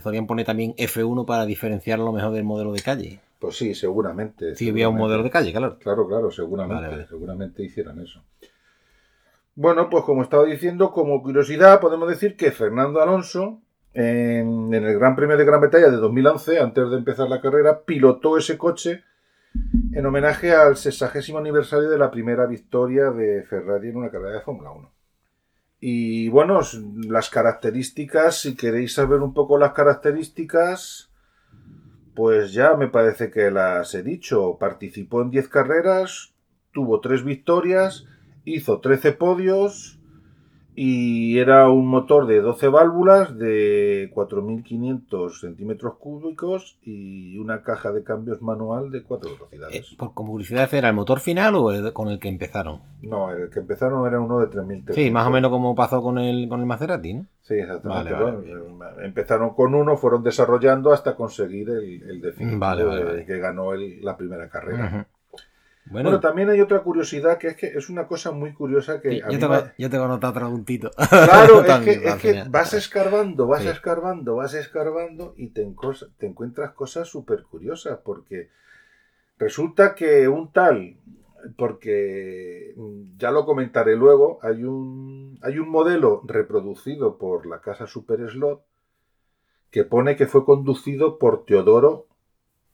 solían 0.00 0.26
poner 0.26 0.46
también 0.46 0.74
F1 0.76 1.24
para 1.24 1.46
diferenciar 1.46 1.98
lo 1.98 2.12
mejor 2.12 2.32
del 2.32 2.44
modelo 2.44 2.72
de 2.72 2.80
calle. 2.80 3.20
Pues 3.38 3.56
sí, 3.56 3.74
seguramente. 3.74 4.54
Sí, 4.54 4.70
había 4.70 4.88
un 4.88 4.96
modelo 4.96 5.22
de 5.22 5.30
calle, 5.30 5.52
claro. 5.52 5.78
Claro, 5.78 6.06
claro, 6.06 6.30
seguramente, 6.30 7.06
seguramente 7.06 7.62
hicieran 7.62 8.00
eso. 8.00 8.22
Bueno, 9.56 9.88
pues 9.88 10.04
como 10.04 10.22
estaba 10.22 10.44
diciendo, 10.44 10.90
como 10.90 11.22
curiosidad, 11.22 11.80
podemos 11.80 12.08
decir 12.08 12.36
que 12.36 12.50
Fernando 12.50 13.00
Alonso, 13.00 13.60
en, 13.92 14.74
el 14.74 14.98
Gran 14.98 15.14
Premio 15.14 15.36
de 15.36 15.44
Gran 15.44 15.60
Bretaña 15.60 15.90
de 15.90 15.96
2011, 15.96 16.58
antes 16.58 16.90
de 16.90 16.96
empezar 16.96 17.28
la 17.28 17.40
carrera, 17.40 17.82
pilotó 17.84 18.36
ese 18.36 18.58
coche 18.58 19.04
en 19.92 20.04
homenaje 20.04 20.52
al 20.52 20.76
60 20.76 21.38
aniversario 21.38 21.88
de 21.88 21.98
la 21.98 22.10
primera 22.10 22.46
victoria 22.46 23.10
de 23.10 23.44
Ferrari 23.44 23.90
en 23.90 23.96
una 23.96 24.10
carrera 24.10 24.38
de 24.38 24.40
Fórmula 24.40 24.72
1. 24.72 24.92
Y 25.78 26.28
bueno, 26.30 26.60
las 27.08 27.30
características, 27.30 28.40
si 28.40 28.56
queréis 28.56 28.94
saber 28.94 29.20
un 29.20 29.34
poco 29.34 29.58
las 29.58 29.72
características, 29.72 31.12
pues 32.14 32.52
ya 32.52 32.74
me 32.74 32.88
parece 32.88 33.30
que 33.30 33.50
las 33.50 33.94
he 33.94 34.02
dicho. 34.02 34.56
Participó 34.58 35.22
en 35.22 35.30
10 35.30 35.48
carreras, 35.48 36.34
tuvo 36.72 37.00
3 37.00 37.24
victorias, 37.24 38.06
hizo 38.44 38.80
13 38.80 39.12
podios 39.12 39.98
y 40.76 41.38
era 41.38 41.68
un 41.68 41.86
motor 41.86 42.26
de 42.26 42.40
12 42.40 42.68
válvulas 42.68 43.38
de 43.38 44.10
4.500 44.12 45.40
centímetros 45.40 45.94
cúbicos 45.98 46.78
y 46.82 47.38
una 47.38 47.62
caja 47.62 47.92
de 47.92 48.02
cambios 48.02 48.42
manual 48.42 48.90
de 48.90 49.02
4 49.04 49.30
velocidades. 49.32 49.76
Eh, 49.76 49.96
¿Por 49.96 50.12
publicidad 50.14 50.72
era 50.74 50.88
el 50.88 50.94
motor 50.94 51.20
final 51.20 51.54
o 51.54 51.70
el, 51.70 51.92
con 51.92 52.08
el 52.08 52.18
que 52.18 52.28
empezaron? 52.28 52.80
No, 53.02 53.30
el 53.30 53.50
que 53.50 53.60
empezaron 53.60 54.06
era 54.06 54.20
uno 54.20 54.40
de 54.40 54.46
3.000 54.46 54.92
Sí, 54.94 55.10
más 55.10 55.26
o 55.26 55.30
menos 55.30 55.50
como 55.50 55.74
pasó 55.74 56.02
con 56.02 56.18
el, 56.18 56.48
con 56.48 56.60
el 56.60 56.66
Maserati, 56.66 57.14
¿no? 57.14 57.26
Sí, 57.42 57.54
exactamente. 57.54 58.14
empezaron 59.02 59.54
con 59.54 59.74
uno, 59.74 59.96
fueron 59.96 60.22
desarrollando 60.22 60.92
hasta 60.92 61.14
conseguir 61.14 61.68
el, 61.70 62.02
el 62.02 62.20
definitivo 62.20 62.90
que 63.26 63.38
ganó 63.38 63.74
la 63.74 64.16
primera 64.16 64.48
carrera. 64.48 65.06
Bueno, 65.86 66.18
también 66.18 66.48
hay 66.48 66.60
otra 66.60 66.82
curiosidad 66.82 67.36
que 67.36 67.48
es 67.48 67.56
que 67.56 67.66
es 67.66 67.90
una 67.90 68.06
cosa 68.06 68.30
muy 68.30 68.54
curiosa 68.54 69.00
que. 69.00 69.18
yo, 69.18 69.38
tengo, 69.38 69.62
yo 69.76 69.90
tengo 69.90 70.08
notado 70.08 70.32
otro 70.32 70.50
puntito. 70.50 70.90
Claro, 70.90 71.62
es, 71.64 72.14
que, 72.16 72.44
vas 72.48 72.72
escarbando, 72.72 73.46
vas 73.46 73.64
escarbando, 73.66 74.36
vas 74.36 74.54
escarbando 74.54 75.34
y 75.36 75.48
te, 75.48 75.66
te 76.18 76.26
encuentras 76.26 76.72
cosas 76.72 77.08
súper 77.08 77.42
curiosas 77.42 77.98
porque 78.02 78.48
resulta 79.38 79.94
que 79.94 80.26
un 80.26 80.52
tal, 80.52 80.96
porque 81.58 82.72
mm, 82.76 83.18
ya 83.18 83.30
lo 83.30 83.44
comentaré 83.44 83.94
luego, 83.94 84.38
hay 84.42 84.64
un, 84.64 85.38
hay 85.42 85.58
un 85.58 85.68
modelo 85.68 86.22
reproducido 86.24 87.18
por 87.18 87.46
la 87.46 87.60
casa 87.60 87.86
Super 87.86 88.26
Slot 88.30 88.62
que 89.70 89.84
pone 89.84 90.16
que 90.16 90.26
fue 90.26 90.44
conducido 90.44 91.18
por 91.18 91.44
Teodoro 91.44 92.06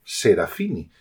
Serafini. 0.03 0.91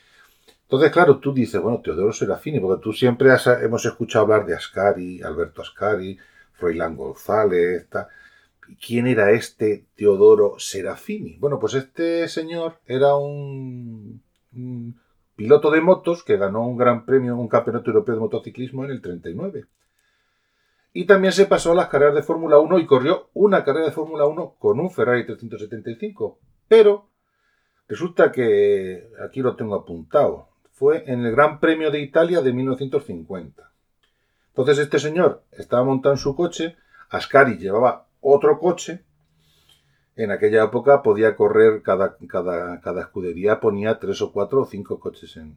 Entonces, 0.70 0.92
claro, 0.92 1.18
tú 1.18 1.34
dices, 1.34 1.60
bueno, 1.60 1.80
Teodoro 1.80 2.12
Serafini, 2.12 2.60
porque 2.60 2.80
tú 2.80 2.92
siempre 2.92 3.30
hemos 3.60 3.84
escuchado 3.84 4.26
hablar 4.26 4.46
de 4.46 4.54
Ascari, 4.54 5.20
Alberto 5.20 5.62
Ascari, 5.62 6.16
Froilán 6.52 6.96
González, 6.96 7.88
¿quién 8.80 9.08
era 9.08 9.32
este 9.32 9.86
Teodoro 9.96 10.60
Serafini? 10.60 11.38
Bueno, 11.40 11.58
pues 11.58 11.74
este 11.74 12.28
señor 12.28 12.78
era 12.86 13.16
un, 13.16 14.22
piloto 15.34 15.72
de 15.72 15.80
motos 15.80 16.22
que 16.22 16.36
ganó 16.36 16.64
un 16.64 16.76
gran 16.76 17.04
premio, 17.04 17.36
un 17.36 17.48
campeonato 17.48 17.90
europeo 17.90 18.14
de 18.14 18.20
motociclismo 18.20 18.84
en 18.84 18.92
el 18.92 19.02
39. 19.02 19.64
Y 20.92 21.04
también 21.06 21.32
se 21.32 21.46
pasó 21.46 21.72
a 21.72 21.74
las 21.74 21.88
carreras 21.88 22.14
de 22.14 22.22
Fórmula 22.22 22.60
1 22.60 22.78
y 22.78 22.86
corrió 22.86 23.30
una 23.34 23.64
carrera 23.64 23.86
de 23.86 23.92
Fórmula 23.92 24.24
1 24.26 24.54
con 24.60 24.78
un 24.78 24.92
Ferrari 24.92 25.26
375. 25.26 26.38
Pero 26.68 27.08
resulta 27.88 28.30
que, 28.30 29.10
aquí 29.26 29.40
lo 29.40 29.56
tengo 29.56 29.74
apuntado, 29.74 30.49
fue 30.80 31.04
en 31.08 31.26
el 31.26 31.32
Gran 31.32 31.60
Premio 31.60 31.90
de 31.90 32.00
Italia 32.00 32.40
de 32.40 32.54
1950. 32.54 33.70
Entonces 34.48 34.78
este 34.78 34.98
señor 34.98 35.42
estaba 35.52 35.84
montando 35.84 36.16
su 36.16 36.34
coche, 36.34 36.74
Ascari 37.10 37.58
llevaba 37.58 38.06
otro 38.22 38.58
coche, 38.58 39.02
en 40.16 40.30
aquella 40.30 40.64
época 40.64 41.02
podía 41.02 41.36
correr, 41.36 41.82
cada, 41.82 42.16
cada, 42.26 42.80
cada 42.80 43.02
escudería 43.02 43.60
ponía 43.60 43.98
tres 43.98 44.22
o 44.22 44.32
cuatro 44.32 44.62
o 44.62 44.64
cinco 44.64 44.98
coches 44.98 45.36
en, 45.36 45.54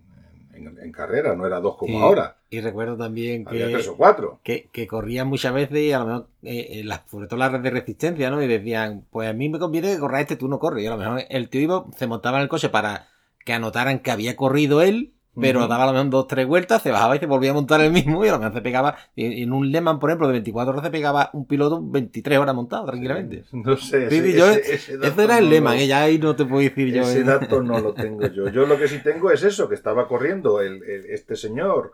en, 0.56 0.92
carrera, 0.92 1.38
no 1.38 1.48
era 1.48 1.62
dos 1.62 1.78
como 1.78 2.02
ahora. 2.02 2.36
Y 2.50 2.60
recuerdo 2.60 2.98
también 2.98 3.46
que, 3.46 3.60
tres 3.60 3.88
o 3.88 3.96
cuatro. 3.96 4.42
Que, 4.44 4.68
que, 4.74 4.88
corrían 4.88 5.30
muchas 5.30 5.54
veces 5.54 5.78
y 5.80 5.94
a 5.94 6.00
lo 6.00 6.06
mejor, 6.06 6.28
eh, 6.44 6.82
eh 6.82 7.00
sobre 7.10 7.28
todo 7.28 7.40
las 7.40 7.50
redes 7.50 7.64
de 7.64 7.70
resistencia, 7.70 8.30
¿no? 8.30 8.44
Y 8.44 8.48
decían, 8.48 9.06
pues 9.10 9.30
a 9.30 9.34
mí 9.34 9.48
me 9.48 9.58
conviene 9.58 9.94
que 9.94 10.00
corra 10.00 10.20
este, 10.20 10.36
tú 10.36 10.50
no 10.50 10.60
corres. 10.60 10.84
Y 10.84 10.88
a 10.88 10.92
lo 10.92 10.98
mejor 10.98 11.22
el 11.30 11.48
tío 11.48 11.62
iba, 11.62 11.86
se 11.96 12.08
montaba 12.08 12.40
en 12.40 12.44
el 12.44 12.50
coche 12.50 12.68
para 12.68 13.13
que 13.46 13.54
anotaran 13.54 14.00
que 14.00 14.12
había 14.12 14.36
corrido 14.36 14.82
él, 14.82 15.14
pero 15.40 15.68
daba 15.68 15.84
a 15.84 15.88
lo 15.88 15.94
mejor 15.94 16.10
dos, 16.10 16.28
tres 16.28 16.48
vueltas, 16.48 16.82
se 16.82 16.92
bajaba 16.92 17.16
y 17.16 17.20
se 17.20 17.26
volvía 17.26 17.52
a 17.52 17.54
montar 17.54 17.82
el 17.82 17.92
mismo 17.92 18.24
y 18.24 18.28
a 18.28 18.34
lo 18.34 18.40
mejor 18.40 18.54
se 18.54 18.62
pegaba, 18.62 18.98
en 19.16 19.52
un 19.52 19.72
Lehman, 19.72 20.00
por 20.00 20.10
ejemplo, 20.10 20.28
de 20.28 20.34
24 20.34 20.72
horas 20.72 20.86
se 20.86 20.92
pegaba 20.92 21.32
un 21.34 21.48
piloto 21.48 21.82
23 21.84 22.38
horas 22.38 22.56
montado 22.56 22.86
tranquilamente. 22.86 23.44
No 23.52 23.76
sé. 23.78 24.08
ese, 24.08 24.94
era 25.18 25.40
el 25.40 25.50
Lehman, 25.50 25.78
ella 25.78 26.02
¿eh? 26.02 26.12
ahí 26.12 26.20
no 26.20 26.36
te 26.36 26.46
puedo 26.46 26.62
decir 26.62 26.94
yo. 26.94 27.02
Ese 27.02 27.22
¿eh? 27.22 27.24
dato 27.24 27.64
no 27.64 27.80
lo 27.80 27.94
tengo 27.96 28.28
yo. 28.28 28.50
Yo 28.50 28.66
lo 28.66 28.78
que 28.78 28.88
sí 28.88 29.00
tengo 29.00 29.32
es 29.32 29.44
eso, 29.44 29.68
que 29.68 29.76
estaba 29.76 30.08
corriendo 30.08 30.62
el, 30.62 30.84
este 30.84 31.36
señor, 31.36 31.94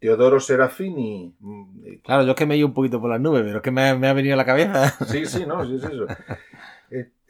Teodoro 0.00 0.40
Serafini. 0.40 1.36
Mm, 1.38 2.00
claro, 2.02 2.24
yo 2.24 2.30
es 2.30 2.36
que 2.36 2.46
me 2.46 2.54
he 2.54 2.58
ido 2.58 2.66
un 2.66 2.74
poquito 2.74 3.00
por 3.00 3.10
las 3.10 3.20
nubes, 3.20 3.42
pero 3.44 3.58
es 3.58 3.62
que 3.62 3.70
me, 3.70 3.94
me 3.96 4.08
ha 4.08 4.12
venido 4.12 4.34
a 4.34 4.38
la 4.38 4.44
cabeza. 4.44 4.90
Sí, 5.06 5.24
sí, 5.26 5.46
no, 5.46 5.64
sí 5.64 5.76
es 5.76 5.84
eso. 5.84 6.06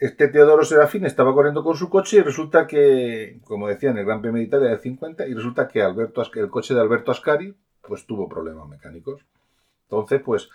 Este 0.02 0.26
Teodoro 0.26 0.64
Serafín 0.64 1.06
estaba 1.06 1.32
corriendo 1.32 1.62
con 1.62 1.76
su 1.76 1.88
coche 1.88 2.16
y 2.16 2.22
resulta 2.22 2.66
que, 2.66 3.38
como 3.44 3.68
decía, 3.68 3.90
en 3.90 3.98
el 3.98 4.04
Gran 4.04 4.20
Premio 4.20 4.40
de 4.40 4.48
Italia 4.48 4.70
del 4.70 4.80
50, 4.80 5.28
y 5.28 5.32
resulta 5.32 5.68
que 5.68 5.80
Alberto, 5.80 6.24
el 6.34 6.50
coche 6.50 6.74
de 6.74 6.80
Alberto 6.80 7.12
Ascari 7.12 7.54
pues 7.82 8.04
tuvo 8.04 8.28
problemas 8.28 8.66
mecánicos. 8.66 9.24
Entonces, 9.84 10.20
pues, 10.20 10.48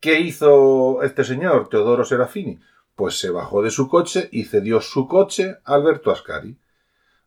¿qué 0.00 0.20
hizo 0.20 1.02
este 1.02 1.24
señor, 1.24 1.70
Teodoro 1.70 2.04
Serafini? 2.04 2.60
Pues 2.94 3.18
se 3.18 3.30
bajó 3.30 3.62
de 3.62 3.70
su 3.70 3.88
coche 3.88 4.28
y 4.32 4.44
cedió 4.44 4.82
su 4.82 5.08
coche 5.08 5.56
a 5.64 5.76
Alberto 5.76 6.10
Ascari. 6.10 6.58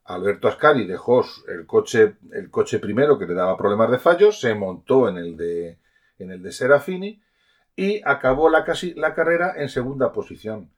Alberto 0.03 0.50
Ascari 0.50 0.86
dejó 0.86 1.25
el 1.48 1.65
coche, 1.65 2.18
el 2.34 2.51
coche 2.51 2.77
primero 2.77 3.18
que 3.18 3.25
le 3.25 3.34
daba 3.34 3.58
problemas 3.58 3.89
de 3.89 3.98
fallos, 3.98 4.39
se 4.39 4.53
montó 4.53 5.10
en 5.10 5.18
el 5.18 5.36
de, 5.38 5.80
en 6.20 6.30
el 6.30 6.44
de 6.44 6.51
Serafini 6.51 7.20
y 7.75 8.00
acabó 8.06 8.48
la, 8.51 8.63
casi, 8.63 8.94
la 8.94 9.15
carrera 9.15 9.56
en 9.58 9.70
segunda 9.70 10.12
posición. 10.13 10.70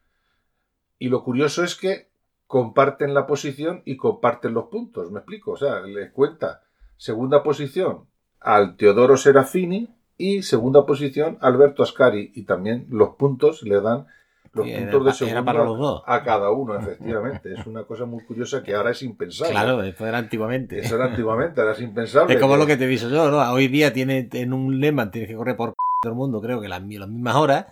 Y 0.98 1.10
lo 1.10 1.24
curioso 1.24 1.64
es 1.64 1.76
que 1.76 2.08
comparten 2.48 3.14
la 3.14 3.26
posición 3.26 3.82
y 3.86 3.98
comparten 3.98 4.54
los 4.54 4.66
puntos, 4.66 5.12
¿me 5.12 5.20
explico? 5.20 5.52
O 5.52 5.58
sea, 5.58 5.82
les 5.82 6.12
cuenta 6.12 6.62
segunda 6.98 7.44
posición 7.44 8.06
al 8.40 8.78
Teodoro 8.78 9.18
Serafini 9.18 9.90
y 10.18 10.44
segunda 10.44 10.86
posición 10.86 11.38
Alberto 11.42 11.84
Ascari 11.84 12.32
y 12.36 12.44
también 12.44 12.88
los 12.90 13.16
puntos 13.16 13.64
le 13.64 13.82
dan 13.82 14.06
los 14.54 14.68
puntos 14.70 15.06
de 15.06 15.14
segunda 15.14 16.04
a 16.06 16.24
cada 16.24 16.50
uno, 16.52 16.80
efectivamente. 16.80 17.54
es 17.54 17.66
una 17.68 17.84
cosa 17.84 18.06
muy 18.06 18.24
curiosa 18.24 18.64
que 18.64 18.74
ahora 18.74 18.92
es 18.92 19.02
impensable. 19.04 19.52
Claro, 19.52 19.84
eso 19.84 20.08
era 20.08 20.18
antiguamente. 20.18 20.80
Eso 20.80 20.96
era 20.96 21.06
antiguamente, 21.06 21.60
ahora 21.60 21.74
es 21.74 21.82
impensable. 21.82 22.36
Es 22.36 22.40
como 22.40 22.56
lo 22.56 22.66
que 22.66 22.78
te 22.78 22.86
he 22.86 22.96
yo, 22.96 23.30
¿no? 23.30 23.52
Hoy 23.52 23.68
día 23.68 23.92
tiene 23.92 24.30
en 24.32 24.54
un 24.54 24.80
lema 24.80 25.12
tienes 25.12 25.30
que 25.30 25.36
correr 25.36 25.58
por 25.58 25.74
todo 26.06 26.14
el 26.14 26.18
mundo, 26.18 26.40
creo 26.40 26.62
que 26.62 26.70
las, 26.70 26.82
mismas 26.82 27.36
horas. 27.36 27.66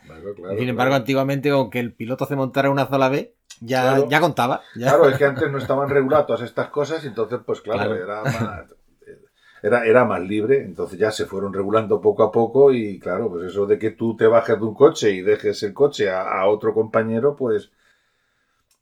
Sin 0.57 0.67
embargo, 0.67 0.95
antiguamente, 0.95 1.51
aunque 1.51 1.79
el 1.79 1.93
piloto 1.93 2.25
se 2.25 2.35
montara 2.35 2.71
una 2.71 2.87
sola 2.87 3.07
vez, 3.09 3.29
ya, 3.61 4.03
ya 4.07 4.19
contaba. 4.19 4.61
Claro, 4.73 5.07
es 5.07 5.17
que 5.17 5.25
antes 5.25 5.51
no 5.51 5.59
estaban 5.59 5.89
reguladas 5.89 6.25
todas 6.25 6.41
estas 6.41 6.69
cosas, 6.69 7.05
entonces, 7.05 7.39
pues 7.45 7.61
claro, 7.61 7.95
Era, 7.95 8.23
más, 8.23 8.65
era, 9.61 9.85
era, 9.85 10.05
más 10.05 10.21
libre. 10.21 10.63
Entonces 10.63 10.97
ya 10.97 11.11
se 11.11 11.25
fueron 11.25 11.53
regulando 11.53 12.01
poco 12.01 12.23
a 12.23 12.31
poco, 12.31 12.73
y 12.73 12.99
claro, 12.99 13.29
pues 13.29 13.51
eso 13.51 13.67
de 13.67 13.77
que 13.77 13.91
tú 13.91 14.17
te 14.17 14.25
bajes 14.25 14.59
de 14.59 14.65
un 14.65 14.73
coche 14.73 15.11
y 15.11 15.21
dejes 15.21 15.61
el 15.63 15.73
coche 15.73 16.09
a, 16.09 16.45
otro 16.47 16.73
compañero, 16.73 17.35
pues 17.35 17.71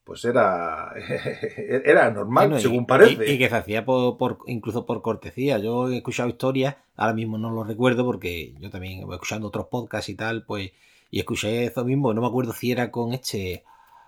pues 0.03 0.25
era, 0.25 0.93
era 1.85 2.11
normal, 2.11 2.59
según 2.59 2.85
parece. 2.85 3.31
Y, 3.31 3.37
que 3.37 3.49
se 3.49 3.55
hacía 3.55 3.85
por, 3.85 4.39
incluso 4.47 4.85
por 4.85 5.01
cortesía. 5.01 5.57
Yo 5.59 5.89
he 5.89 5.97
escuchado 5.97 6.29
historias, 6.29 6.75
ahora 6.95 7.13
mismo 7.13 7.37
no 7.37 7.51
lo 7.51 7.63
recuerdo 7.63 8.05
porque 8.05 8.53
yo 8.59 8.69
también 8.69 9.05
voy 9.05 9.15
escuchando 9.15 9.47
otros 9.47 9.67
podcasts 9.67 10.09
y 10.09 10.15
tal, 10.15 10.43
pues, 10.45 10.71
y 11.09 11.19
escuché 11.19 11.65
eso 11.65 11.85
mismo, 11.85 12.13
no 12.13 12.21
me 12.21 12.27
acuerdo 12.27 12.53
si 12.53 12.71
era 12.71 12.89
con 12.89 13.13
este, 13.13 13.63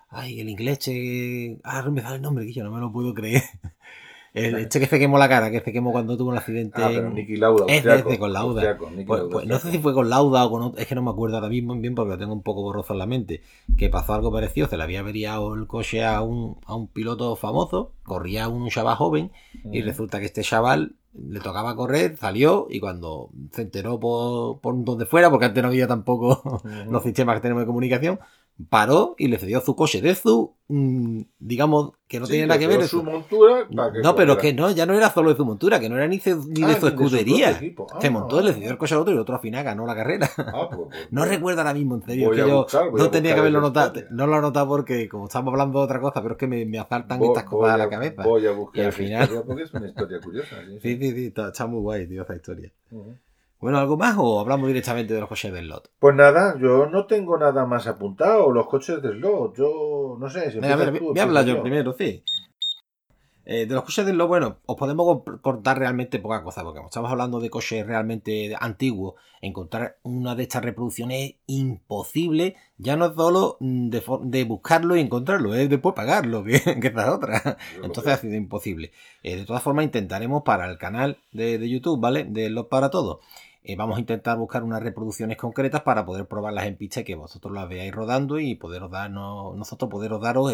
ay, 0.09 0.39
el 0.39 0.49
inglés, 0.49 0.79
che, 0.79 1.59
ah, 1.63 1.83
me 1.89 2.01
da 2.01 2.15
el 2.15 2.21
nombre, 2.21 2.45
que 2.45 2.53
yo 2.53 2.63
no 2.63 2.71
me 2.71 2.79
lo 2.79 2.91
puedo 2.91 3.13
creer. 3.13 3.43
El 4.33 4.55
este 4.55 4.79
que 4.79 4.87
se 4.87 4.97
quemó 4.97 5.19
la 5.19 5.29
cara, 5.29 5.51
que 5.51 5.59
se 5.59 5.71
quemó 5.71 5.91
cuando 5.91 6.17
tuvo 6.17 6.31
un 6.31 6.37
accidente. 6.37 6.81
Ah, 6.81 6.89
pero 6.91 7.11
Nicky 7.11 7.35
Lauda. 7.37 7.65
Es 7.67 7.83
de, 7.83 8.17
con 8.17 8.33
Lauda. 8.33 8.77
Pues, 9.05 9.23
pues, 9.31 9.45
no 9.45 9.59
sé 9.59 9.71
si 9.71 9.77
fue 9.77 9.93
con 9.93 10.09
Lauda 10.09 10.45
o 10.45 10.49
con 10.49 10.63
otro, 10.63 10.81
es 10.81 10.87
que 10.87 10.95
no 10.95 11.03
me 11.03 11.11
acuerdo 11.11 11.35
ahora 11.35 11.49
mismo 11.49 11.75
bien 11.75 11.93
porque 11.93 12.13
lo 12.13 12.17
tengo 12.17 12.33
un 12.33 12.41
poco 12.41 12.63
borroso 12.63 12.93
en 12.93 12.99
la 12.99 13.05
mente. 13.05 13.41
Que 13.77 13.89
pasó 13.89 14.13
algo 14.15 14.31
parecido, 14.31 14.67
se 14.67 14.75
le 14.75 14.83
había 14.83 15.01
averiado 15.01 15.53
el 15.53 15.67
coche 15.67 16.03
a 16.03 16.21
un, 16.23 16.57
a 16.65 16.75
un 16.75 16.87
piloto 16.87 17.35
famoso, 17.35 17.91
corría 18.01 18.47
un 18.47 18.69
chaval 18.69 18.95
joven 18.95 19.31
y 19.71 19.81
resulta 19.81 20.19
que 20.19 20.25
este 20.25 20.41
chaval 20.41 20.95
le 21.13 21.39
tocaba 21.39 21.75
correr, 21.75 22.17
salió 22.17 22.67
y 22.69 22.79
cuando 22.79 23.29
se 23.51 23.61
enteró 23.61 23.99
por, 23.99 24.59
por 24.61 24.83
donde 24.83 25.05
fuera, 25.05 25.29
porque 25.29 25.45
antes 25.45 25.61
no 25.61 25.69
había 25.69 25.87
tampoco 25.87 26.63
los 26.89 27.03
sistemas 27.03 27.35
que 27.35 27.41
tenemos 27.41 27.61
de 27.61 27.67
comunicación, 27.67 28.19
paró 28.69 29.15
y 29.17 29.27
le 29.27 29.37
cedió 29.37 29.61
su 29.61 29.75
coche 29.75 30.01
de 30.01 30.13
su, 30.15 30.55
mm, 30.67 31.21
digamos, 31.39 31.93
que 32.07 32.19
no 32.19 32.27
tiene 32.27 32.45
nada 32.45 32.59
que 32.59 32.67
ver. 32.67 32.83
su 32.87 33.03
montura 33.03 33.67
no, 33.69 34.15
pero 34.15 34.37
que 34.37 34.53
no, 34.53 34.69
ya 34.71 34.85
no 34.85 34.93
era 34.93 35.09
solo 35.09 35.31
de 35.31 35.35
su 35.35 35.45
montura, 35.45 35.79
que 35.79 35.89
no 35.89 35.97
era 35.97 36.07
ni, 36.07 36.21
ni 36.49 36.61
de 36.61 36.73
ah, 36.73 36.79
su 36.79 36.87
escudería. 36.87 37.59
se 37.99 38.09
montó, 38.09 38.41
le 38.41 38.53
cedió 38.53 38.69
el 38.69 38.77
coche 38.77 38.93
al 38.93 39.01
otro 39.01 39.13
y 39.13 39.15
el 39.15 39.21
otro 39.21 39.35
al 39.35 39.41
final 39.41 39.63
ganó 39.63 39.85
la 39.85 39.95
carrera. 39.95 40.29
Ah, 40.37 40.67
pues, 40.69 40.87
pues, 40.89 41.07
no 41.11 41.21
pues, 41.21 41.29
recuerdo 41.31 41.61
ahora 41.61 41.73
mismo, 41.73 41.95
en 41.95 42.03
serio, 42.03 42.31
que 42.31 42.37
yo 42.37 42.67
no 42.93 43.09
tenía 43.09 43.33
que 43.33 43.39
haberlo 43.39 43.61
notado. 43.61 44.01
No 44.11 44.27
lo 44.27 44.37
he 44.37 44.41
notado 44.41 44.67
porque, 44.67 45.09
como 45.09 45.25
estamos 45.25 45.51
hablando 45.51 45.79
de 45.79 45.85
otra 45.85 45.99
cosa, 45.99 46.21
pero 46.21 46.35
es 46.35 46.39
que 46.39 46.47
me, 46.47 46.65
me 46.65 46.79
asaltan 46.79 47.23
estas 47.23 47.45
cosas 47.45 47.73
a, 47.73 47.77
la 47.77 47.89
cabeza. 47.89 48.23
Voy 48.23 48.45
a 48.45 48.51
buscar 48.51 48.83
y 48.83 48.85
al 48.85 48.93
final... 48.93 49.29
porque 49.45 49.63
es 49.63 49.73
una 49.73 49.87
historia 49.87 50.19
curiosa. 50.21 50.55
Sí, 50.83 50.97
sí, 50.97 51.11
sí, 51.11 51.33
está, 51.35 51.67
muy 51.67 51.79
guay, 51.79 52.07
tío, 52.07 52.23
esa 52.23 52.35
historia. 52.35 52.71
Bueno, 53.63 53.77
¿algo 53.77 53.95
más 53.95 54.17
o 54.17 54.41
hablamos 54.41 54.67
directamente 54.67 55.13
de 55.13 55.21
los 55.21 55.29
coches 55.29 55.53
del 55.53 55.69
lot? 55.69 55.89
Pues 55.97 56.13
nada, 56.13 56.57
yo 56.59 56.85
no 56.87 57.05
tengo 57.05 57.37
nada 57.37 57.65
más 57.65 57.87
apuntado. 57.87 58.51
Los 58.51 58.67
coches 58.67 59.01
del 59.01 59.21
lot, 59.21 59.55
yo 59.55 60.17
no 60.19 60.29
sé. 60.29 60.51
Si 60.51 60.59
Venga, 60.59 60.73
a 60.73 60.77
ver, 60.77 60.99
voy 60.99 61.17
a 61.17 61.23
hablar 61.23 61.45
yo 61.45 61.61
primero, 61.61 61.93
sí. 61.93 62.25
Eh, 63.45 63.65
de 63.65 63.73
los 63.73 63.85
coches 63.85 64.05
del 64.05 64.17
lot, 64.17 64.27
bueno, 64.27 64.57
os 64.65 64.75
podemos 64.75 65.23
cortar 65.41 65.79
realmente 65.79 66.19
poca 66.19 66.43
cosa, 66.43 66.61
porque 66.61 66.81
estamos 66.81 67.09
hablando 67.09 67.39
de 67.39 67.49
coches 67.49 67.87
realmente 67.87 68.53
antiguos. 68.59 69.13
Encontrar 69.41 69.97
una 70.03 70.35
de 70.35 70.43
estas 70.43 70.61
reproducciones 70.61 71.31
es 71.31 71.35
imposible, 71.47 72.57
ya 72.77 72.97
no 72.97 73.05
es 73.05 73.15
solo 73.15 73.55
de, 73.61 74.43
buscarlo 74.43 74.97
y 74.97 74.99
encontrarlo, 74.99 75.55
es 75.55 75.69
después 75.69 75.95
pagarlo, 75.95 76.43
que, 76.43 76.59
que 76.59 76.87
es 76.87 77.07
otra. 77.07 77.57
Entonces 77.81 78.11
ha 78.11 78.17
sido 78.17 78.35
imposible. 78.35 78.91
Eh, 79.21 79.37
de 79.37 79.45
todas 79.45 79.63
formas, 79.63 79.85
intentaremos 79.85 80.43
para 80.43 80.69
el 80.69 80.77
canal 80.77 81.19
de, 81.31 81.57
de 81.57 81.69
YouTube, 81.69 82.01
¿vale? 82.01 82.25
De 82.25 82.49
Lot 82.49 82.67
para 82.67 82.89
Todos. 82.89 83.19
Eh, 83.63 83.75
vamos 83.75 83.97
a 83.97 83.99
intentar 84.01 84.37
buscar 84.37 84.63
unas 84.63 84.83
reproducciones 84.83 85.37
concretas 85.37 85.81
para 85.83 86.05
poder 86.05 86.27
probarlas 86.27 86.65
en 86.65 86.75
pista 86.77 87.01
y 87.01 87.03
que 87.05 87.15
vosotros 87.15 87.53
las 87.53 87.69
veáis 87.69 87.93
rodando 87.93 88.39
y 88.39 88.55
poderos 88.55 88.91
darnos, 88.91 89.55
nosotros 89.55 89.89
poderos 89.89 90.21
daros 90.21 90.51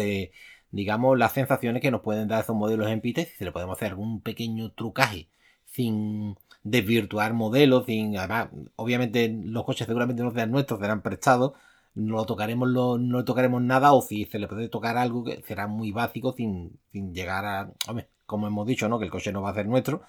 digamos, 0.70 1.18
las 1.18 1.32
sensaciones 1.32 1.82
que 1.82 1.90
nos 1.90 2.02
pueden 2.02 2.28
dar 2.28 2.42
esos 2.42 2.56
modelos 2.56 2.88
en 2.88 3.00
pista, 3.00 3.22
si 3.24 3.44
le 3.44 3.52
podemos 3.52 3.76
hacer 3.76 3.88
algún 3.90 4.20
pequeño 4.20 4.72
trucaje 4.72 5.28
sin 5.66 6.36
desvirtuar 6.62 7.32
modelos, 7.34 7.86
sin, 7.86 8.16
además, 8.16 8.48
obviamente 8.76 9.28
los 9.44 9.64
coches 9.64 9.86
seguramente 9.86 10.22
no 10.22 10.32
sean 10.32 10.50
nuestros, 10.50 10.80
serán 10.80 11.02
prestados, 11.02 11.52
no 11.94 12.24
tocaremos 12.24 12.68
no 13.00 13.24
tocaremos 13.24 13.62
nada 13.62 13.92
o 13.92 14.02
si 14.02 14.24
se 14.26 14.38
le 14.38 14.48
puede 14.48 14.68
tocar 14.68 14.96
algo 14.96 15.24
que 15.24 15.42
será 15.46 15.66
muy 15.66 15.92
básico 15.92 16.32
sin, 16.32 16.78
sin 16.92 17.14
llegar 17.14 17.44
a, 17.44 17.72
hombre, 17.88 18.08
como 18.26 18.46
hemos 18.46 18.66
dicho, 18.66 18.88
¿no? 18.88 18.98
Que 18.98 19.06
el 19.06 19.10
coche 19.10 19.32
no 19.32 19.42
va 19.42 19.50
a 19.50 19.54
ser 19.54 19.66
nuestro, 19.66 20.02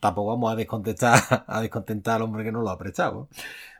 tampoco 0.00 0.30
vamos 0.30 0.52
a 0.56 0.56
descontentar, 0.56 2.16
al 2.16 2.22
hombre 2.22 2.44
que 2.44 2.52
no 2.52 2.62
lo 2.62 2.70
ha 2.70 2.78
prestado. 2.78 3.28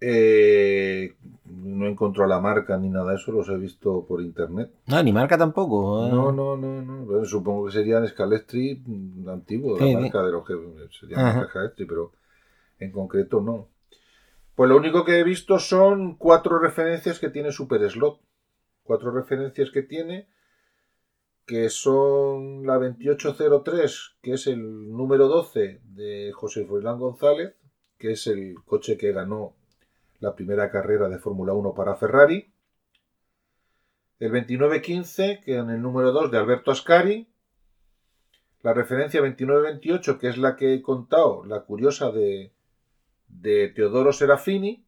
eh, 0.00 1.14
no 1.44 1.86
encontrado 1.86 2.28
la 2.28 2.40
marca 2.40 2.76
ni 2.76 2.88
nada 2.88 3.10
de 3.10 3.16
eso 3.16 3.32
los 3.32 3.48
he 3.48 3.56
visto 3.56 4.04
por 4.06 4.20
internet. 4.20 4.70
No 4.86 5.02
ni 5.02 5.12
marca 5.12 5.38
tampoco 5.38 6.06
¿eh? 6.06 6.10
no 6.10 6.32
no 6.32 6.56
no 6.56 6.82
no. 6.82 7.24
Supongo 7.24 7.66
que 7.66 7.72
serían 7.72 8.06
Scalestri 8.06 8.82
mm, 8.84 9.28
antiguo 9.28 9.78
la 9.78 10.00
marca 10.00 10.22
de 10.22 10.32
los 10.32 10.46
que 10.46 10.54
serían 11.00 11.46
Scalestri 11.48 11.86
pero 11.86 12.12
en 12.78 12.92
concreto 12.92 13.40
no. 13.40 13.68
Pues 14.54 14.70
lo 14.70 14.76
único 14.76 15.04
que 15.04 15.18
he 15.18 15.24
visto 15.24 15.58
son 15.58 16.16
cuatro 16.16 16.58
referencias 16.58 17.18
que 17.18 17.28
tiene 17.28 17.52
Super 17.52 17.88
Slot. 17.90 18.20
Cuatro 18.82 19.10
referencias 19.10 19.70
que 19.70 19.82
tiene, 19.82 20.28
que 21.44 21.68
son 21.68 22.66
la 22.66 22.78
2803, 22.78 24.16
que 24.22 24.32
es 24.32 24.46
el 24.46 24.92
número 24.92 25.28
12 25.28 25.80
de 25.84 26.32
José 26.32 26.64
Froilán 26.64 26.98
González, 26.98 27.54
que 27.98 28.12
es 28.12 28.26
el 28.28 28.54
coche 28.64 28.96
que 28.96 29.12
ganó 29.12 29.54
la 30.20 30.34
primera 30.34 30.70
carrera 30.70 31.08
de 31.08 31.18
Fórmula 31.18 31.52
1 31.52 31.74
para 31.74 31.96
Ferrari. 31.96 32.50
El 34.18 34.32
2915, 34.32 35.40
que 35.44 35.56
en 35.56 35.70
el 35.70 35.82
número 35.82 36.12
2 36.12 36.30
de 36.30 36.38
Alberto 36.38 36.70
Ascari. 36.70 37.28
La 38.62 38.72
referencia 38.72 39.20
2928, 39.20 40.18
que 40.18 40.28
es 40.28 40.38
la 40.38 40.56
que 40.56 40.74
he 40.74 40.82
contado, 40.82 41.44
la 41.44 41.60
curiosa 41.60 42.10
de, 42.10 42.52
de 43.28 43.68
Teodoro 43.68 44.12
Serafini, 44.12 44.84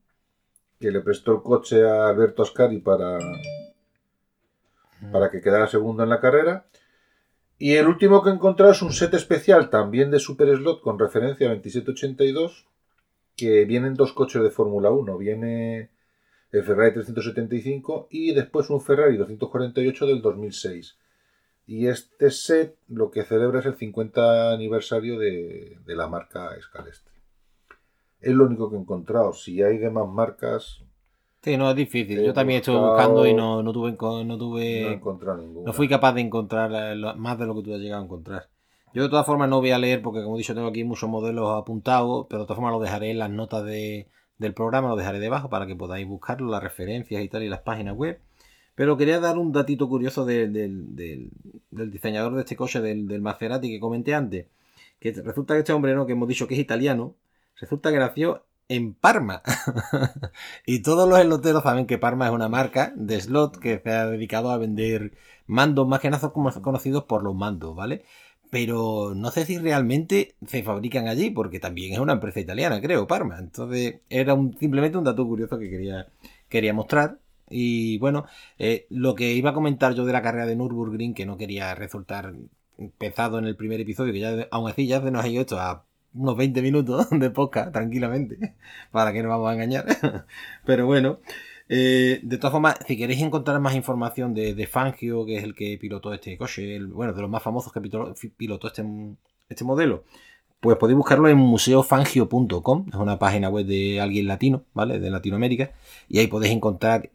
que 0.81 0.91
le 0.91 1.01
prestó 1.01 1.33
el 1.33 1.43
coche 1.43 1.87
a 1.87 2.09
Alberto 2.09 2.43
Ascari 2.43 2.79
para, 2.81 3.19
para 5.13 5.31
que 5.31 5.41
quedara 5.41 5.67
segundo 5.67 6.03
en 6.03 6.09
la 6.09 6.21
carrera. 6.21 6.67
Y 7.59 7.75
el 7.75 7.89
último 7.89 8.23
que 8.23 8.31
he 8.31 8.33
encontrado 8.33 8.73
es 8.73 8.83
un 8.83 8.93
set 8.93 9.15
especial 9.15 9.69
también 9.69 10.11
de 10.11 10.21
Super 10.21 10.49
Slot 10.57 10.81
con 10.81 10.99
referencia 10.99 11.49
a 11.49 11.51
2782, 11.51 12.67
que 13.39 13.65
vienen 13.65 13.95
dos 13.95 14.13
coches 14.13 14.43
de 14.43 14.51
Fórmula 14.51 14.91
1. 14.91 15.17
Viene 15.17 15.91
el 16.51 16.65
Ferrari 16.65 16.93
375 16.93 18.09
y 18.11 18.35
después 18.35 18.69
un 18.69 18.81
Ferrari 18.83 19.17
248 19.17 20.07
del 20.07 20.21
2006. 20.21 20.99
Y 21.67 21.87
este 21.87 22.31
set 22.31 22.77
lo 22.89 23.11
que 23.11 23.23
celebra 23.23 23.61
es 23.61 23.67
el 23.67 23.77
50 23.77 24.53
aniversario 24.53 25.19
de, 25.19 25.79
de 25.87 25.97
la 25.97 26.09
marca 26.09 26.51
Scalestri. 26.61 27.15
Es 28.21 28.35
lo 28.35 28.47
único 28.47 28.69
que 28.69 28.77
he 28.77 28.81
encontrado. 28.81 29.33
Si 29.33 29.63
hay 29.63 29.79
demás 29.79 30.09
marcas, 30.09 30.83
Sí, 31.41 31.57
no 31.57 31.71
es 31.71 31.77
difícil. 31.77 32.21
Yo 32.25 32.35
también 32.35 32.59
estuve 32.59 32.81
buscando 32.81 33.25
y 33.25 33.33
no, 33.33 33.63
no 33.63 33.73
tuve. 33.73 33.93
No, 33.93 34.37
tuve, 34.37 35.01
no, 35.01 35.63
no 35.65 35.73
fui 35.73 35.89
capaz 35.89 36.13
de 36.15 36.23
encontrar 36.23 36.97
más 37.17 37.39
de 37.39 37.47
lo 37.47 37.55
que 37.55 37.63
tú 37.63 37.75
has 37.75 37.81
llegado 37.81 38.03
a 38.03 38.05
encontrar. 38.05 38.49
Yo 38.95 39.03
de 39.03 39.09
todas 39.09 39.27
formas 39.27 39.49
no 39.49 39.61
voy 39.61 39.71
a 39.71 39.79
leer 39.79 40.03
porque 40.03 40.23
como 40.23 40.37
he 40.37 40.39
dicho 40.39 40.55
tengo 40.55 40.69
aquí 40.69 40.85
muchos 40.85 41.09
modelos 41.09 41.61
apuntados, 41.61 42.27
pero 42.29 42.43
de 42.43 42.47
todas 42.47 42.57
formas 42.57 42.73
lo 42.73 42.81
dejaré 42.81 43.11
en 43.11 43.19
las 43.19 43.31
notas 43.31 43.65
de, 43.65 44.09
del 44.39 44.55
programa, 44.55 44.89
lo 44.89 44.97
dejaré 44.97 45.21
debajo 45.21 45.51
para 45.51 45.67
que 45.67 45.77
podáis 45.77 46.07
buscarlo, 46.07 46.51
las 46.51 46.63
referencias 46.63 47.23
y 47.23 47.29
tal 47.29 47.43
y 47.43 47.49
las 47.49 47.61
páginas 47.61 47.95
web. 47.97 48.21
Pero 48.75 48.97
quería 48.97 49.19
dar 49.19 49.39
un 49.39 49.53
datito 49.53 49.89
curioso 49.89 50.25
del, 50.25 50.53
diseñador 51.71 52.35
de 52.35 52.41
este 52.43 52.57
coche, 52.57 52.81
del, 52.81 53.21
Maserati 53.21 53.69
que 53.69 53.81
comenté 53.81 54.15
antes. 54.15 54.47
Que 55.01 55.13
resulta 55.13 55.55
que 55.55 55.61
este 55.61 55.73
hombre, 55.73 55.95
¿no? 55.95 56.07
que 56.07 56.13
hemos 56.13 56.29
dicho 56.29 56.47
que 56.47 56.55
es 56.55 56.61
italiano, 56.61 57.17
resulta 57.57 57.91
que 57.91 57.99
nació 57.99 58.45
en 58.69 58.95
Parma. 58.95 59.43
y 60.67 60.83
todos 60.83 61.09
los 61.09 61.19
esloteros 61.19 61.65
saben 61.65 61.87
que 61.87 61.99
Parma 61.99 62.27
es 62.27 62.33
una 62.33 62.49
marca 62.49 62.93
de 62.95 63.21
slot 63.21 63.59
que 63.59 63.81
se 63.83 63.91
ha 63.91 64.07
dedicado 64.07 64.51
a 64.53 64.59
vender 64.59 65.13
mandos, 65.47 65.89
más 65.89 66.01
que 66.01 66.11
nada 66.11 66.31
conocidos 66.31 67.05
por 67.05 67.25
los 67.25 67.35
mandos, 67.35 67.75
¿vale? 67.75 68.05
Pero 68.51 69.15
no 69.15 69.31
sé 69.31 69.45
si 69.45 69.59
realmente 69.59 70.35
se 70.47 70.63
fabrican 70.63 71.09
allí, 71.09 71.31
porque 71.31 71.61
también 71.61 71.93
es 71.93 71.99
una 71.99 72.15
empresa 72.15 72.41
italiana, 72.41 72.81
creo, 72.81 73.07
Parma. 73.07 73.39
Entonces 73.39 74.01
era 74.09 74.35
un, 74.35 74.57
simplemente 74.59 74.99
un 74.99 75.05
dato 75.05 75.27
curioso 75.27 75.59
que 75.59 75.71
quería, 75.71 76.07
quería 76.49 76.73
mostrar. 76.73 77.19
Y 77.51 77.99
bueno, 77.99 78.27
eh, 78.59 78.87
lo 78.91 79.15
que 79.15 79.33
iba 79.33 79.51
a 79.51 79.55
comentar 79.55 79.95
yo 79.95 80.05
de 80.05 80.13
la 80.13 80.23
carrera 80.23 80.47
de 80.47 80.57
Nürburgring, 80.57 81.15
que 81.15 81.27
no 81.27 81.37
quería 81.37 81.75
resultar 81.75 82.35
pesado 82.99 83.39
en 83.39 83.47
el 83.47 83.57
primer 83.57 83.81
episodio, 83.81 84.13
que 84.13 84.21
ya 84.21 84.47
aún 84.51 84.71
así 84.71 84.87
ya 84.87 85.03
se 85.03 85.11
nos 85.11 85.25
ha 85.25 85.29
ido 85.29 85.45
a 85.59 85.85
unos 86.15 86.37
20 86.37 86.63
minutos 86.63 87.09
de 87.11 87.31
podcast, 87.31 87.73
tranquilamente, 87.73 88.55
para 88.91 89.13
que 89.13 89.23
no 89.23 89.29
vamos 89.29 89.51
a 89.51 89.55
engañar. 89.55 89.87
Pero 90.65 90.87
bueno, 90.87 91.21
Eh, 91.69 92.21
de 92.23 92.39
todas 92.39 92.53
formas, 92.53 92.77
si 92.87 92.97
queréis 92.97 93.21
encontrar 93.21 93.61
más 93.61 93.75
información 93.75 94.33
de, 94.35 94.67
Fangio, 94.67 95.27
que 95.27 95.37
es 95.37 95.45
el 95.45 95.55
que 95.55 95.77
pilotó 95.79 96.13
este 96.15 96.37
coche, 96.39 96.81
bueno, 96.85 97.13
de 97.13 97.21
los 97.21 97.31
más 97.31 97.43
famosos 97.43 97.73
que 97.73 97.81
pilotó, 97.81 98.69
este, 98.69 98.85
este 99.49 99.65
modelo, 99.65 100.05
pues 100.61 100.77
podéis 100.79 100.97
buscarlo 100.97 101.29
en 101.29 101.37
museofangio.com, 101.37 102.87
es 102.89 102.95
una 102.95 103.19
página 103.19 103.49
web 103.49 103.67
de 103.67 104.01
alguien 104.01 104.27
latino, 104.27 104.65
¿vale? 104.75 104.99
De 104.99 105.11
Latinoamérica, 105.11 105.73
y 106.09 106.19
ahí 106.19 106.27
podéis 106.27 106.55
encontrar 106.55 107.11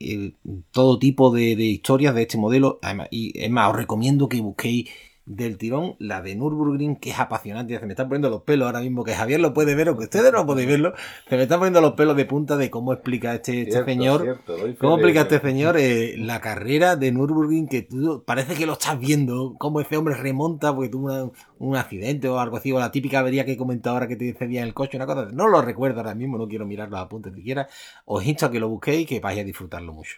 todo 0.71 0.99
tipo 0.99 1.31
de, 1.31 1.55
de, 1.55 1.65
historias 1.65 2.15
de 2.15 2.21
este 2.21 2.37
modelo. 2.37 2.79
y 3.11 3.37
es 3.37 3.49
más, 3.49 3.71
os 3.71 3.75
recomiendo 3.75 4.29
que 4.29 4.39
busquéis 4.41 4.89
del 5.25 5.57
tirón, 5.57 5.95
la 5.99 6.21
de 6.21 6.35
Nürburgring, 6.35 6.97
que 6.97 7.11
es 7.11 7.19
apasionante. 7.19 7.79
Se 7.79 7.85
me 7.85 7.93
están 7.93 8.07
poniendo 8.09 8.29
los 8.29 8.41
pelos 8.43 8.65
ahora 8.65 8.81
mismo, 8.81 9.03
que 9.03 9.13
Javier 9.13 9.39
lo 9.39 9.53
puede 9.53 9.75
ver, 9.75 9.89
o 9.89 9.97
que 9.97 10.05
ustedes 10.05 10.31
no 10.33 10.45
podéis 10.45 10.67
verlo. 10.67 10.93
Se 11.29 11.37
me 11.37 11.43
están 11.43 11.59
poniendo 11.59 11.81
los 11.81 11.93
pelos 11.93 12.15
de 12.17 12.25
punta 12.25 12.57
de 12.57 12.69
cómo 12.69 12.93
explica 12.93 13.33
este, 13.33 13.61
este 13.61 13.85
señor, 13.85 14.41
cómo 14.79 14.95
explica 14.95 15.21
este 15.21 15.39
señor 15.39 15.77
eh, 15.77 16.15
la 16.17 16.41
carrera 16.41 16.95
de 16.95 17.11
Nürburgring, 17.11 17.67
que 17.67 17.83
tú 17.83 18.23
parece 18.25 18.55
que 18.55 18.65
lo 18.65 18.73
estás 18.73 18.99
viendo, 18.99 19.55
cómo 19.57 19.79
ese 19.79 19.97
hombre 19.97 20.15
remonta 20.15 20.75
porque 20.75 20.89
tuvo 20.89 21.33
un 21.59 21.75
accidente 21.75 22.27
o 22.27 22.39
algo 22.39 22.57
así, 22.57 22.71
o 22.71 22.79
la 22.79 22.91
típica 22.91 23.19
avería 23.19 23.45
que 23.45 23.53
he 23.53 23.57
comentado 23.57 23.95
ahora 23.95 24.07
que 24.07 24.15
te 24.15 24.33
cedía 24.33 24.61
en 24.61 24.67
el 24.67 24.73
coche, 24.73 24.97
una 24.97 25.05
cosa. 25.05 25.29
No 25.31 25.47
lo 25.47 25.61
recuerdo 25.61 25.99
ahora 25.99 26.15
mismo, 26.15 26.37
no 26.37 26.47
quiero 26.47 26.65
mirar 26.65 26.89
los 26.89 26.99
apuntes 26.99 27.33
siquiera. 27.33 27.67
Os 28.05 28.25
insto 28.25 28.45
a 28.45 28.51
que 28.51 28.59
lo 28.59 28.69
busquéis 28.69 29.01
y 29.01 29.05
que 29.05 29.19
vayáis 29.19 29.43
a 29.43 29.45
disfrutarlo 29.45 29.93
mucho. 29.93 30.17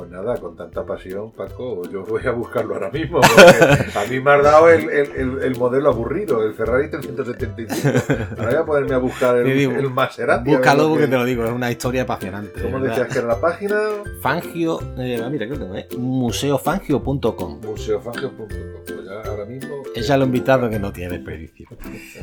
Pues 0.00 0.12
nada, 0.12 0.34
con 0.38 0.56
tanta 0.56 0.82
pasión, 0.86 1.30
Paco, 1.32 1.82
yo 1.92 2.06
voy 2.06 2.26
a 2.26 2.30
buscarlo 2.30 2.72
ahora 2.72 2.90
mismo. 2.90 3.20
a 3.20 4.04
mí 4.08 4.18
me 4.18 4.30
has 4.30 4.42
dado 4.42 4.70
el, 4.70 5.56
modelo 5.58 5.90
aburrido, 5.90 6.42
el 6.42 6.54
Ferrari 6.54 6.88
375. 6.88 8.14
Ahora 8.38 8.50
voy 8.50 8.54
a 8.54 8.64
ponerme 8.64 8.94
a 8.94 8.98
buscar 8.98 9.36
el, 9.36 9.46
el 9.46 9.90
Maserati. 9.90 10.52
Búscalo 10.52 10.88
porque 10.88 11.06
te 11.06 11.16
lo 11.18 11.24
digo, 11.26 11.44
es 11.44 11.52
una 11.52 11.70
historia 11.70 12.04
apasionante. 12.04 12.62
¿Cómo 12.62 12.80
decías 12.80 13.08
que 13.08 13.18
era 13.18 13.28
la 13.28 13.40
página? 13.42 13.78
Fangio, 14.22 14.80
eh, 14.96 15.22
mira, 15.30 15.46
que 15.46 15.52
lo 15.52 15.58
tengo, 15.58 15.76
¿eh? 15.76 15.86
museofangio.com. 15.98 17.60
Museofangio.com, 17.60 18.48
pues 18.48 19.04
ya 19.04 19.30
ahora 19.30 19.44
mismo. 19.44 19.82
Échale 19.94 20.24
un 20.24 20.30
invitado 20.30 20.70
que 20.70 20.78
no 20.78 20.94
tiene 20.94 21.18
desperdicio. 21.18 21.68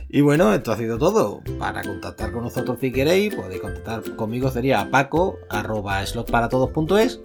y 0.10 0.22
bueno, 0.22 0.52
esto 0.52 0.72
ha 0.72 0.78
sido 0.78 0.98
todo. 0.98 1.42
Para 1.60 1.84
contactar 1.84 2.32
con 2.32 2.42
nosotros 2.42 2.80
si 2.82 2.92
queréis, 2.92 3.36
podéis 3.36 3.62
contactar 3.62 4.16
conmigo, 4.16 4.50
sería 4.50 4.90
paco 4.90 5.38
arroba 5.48 6.04
slotparatodos.es 6.04 7.22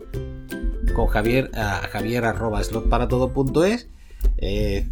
con 0.92 1.06
Javier 1.06 1.50
a 1.54 1.88
javier 1.88 2.24
arroba 2.24 2.62
slotparatodo.es. 2.62 3.88
Eh, 4.38 4.88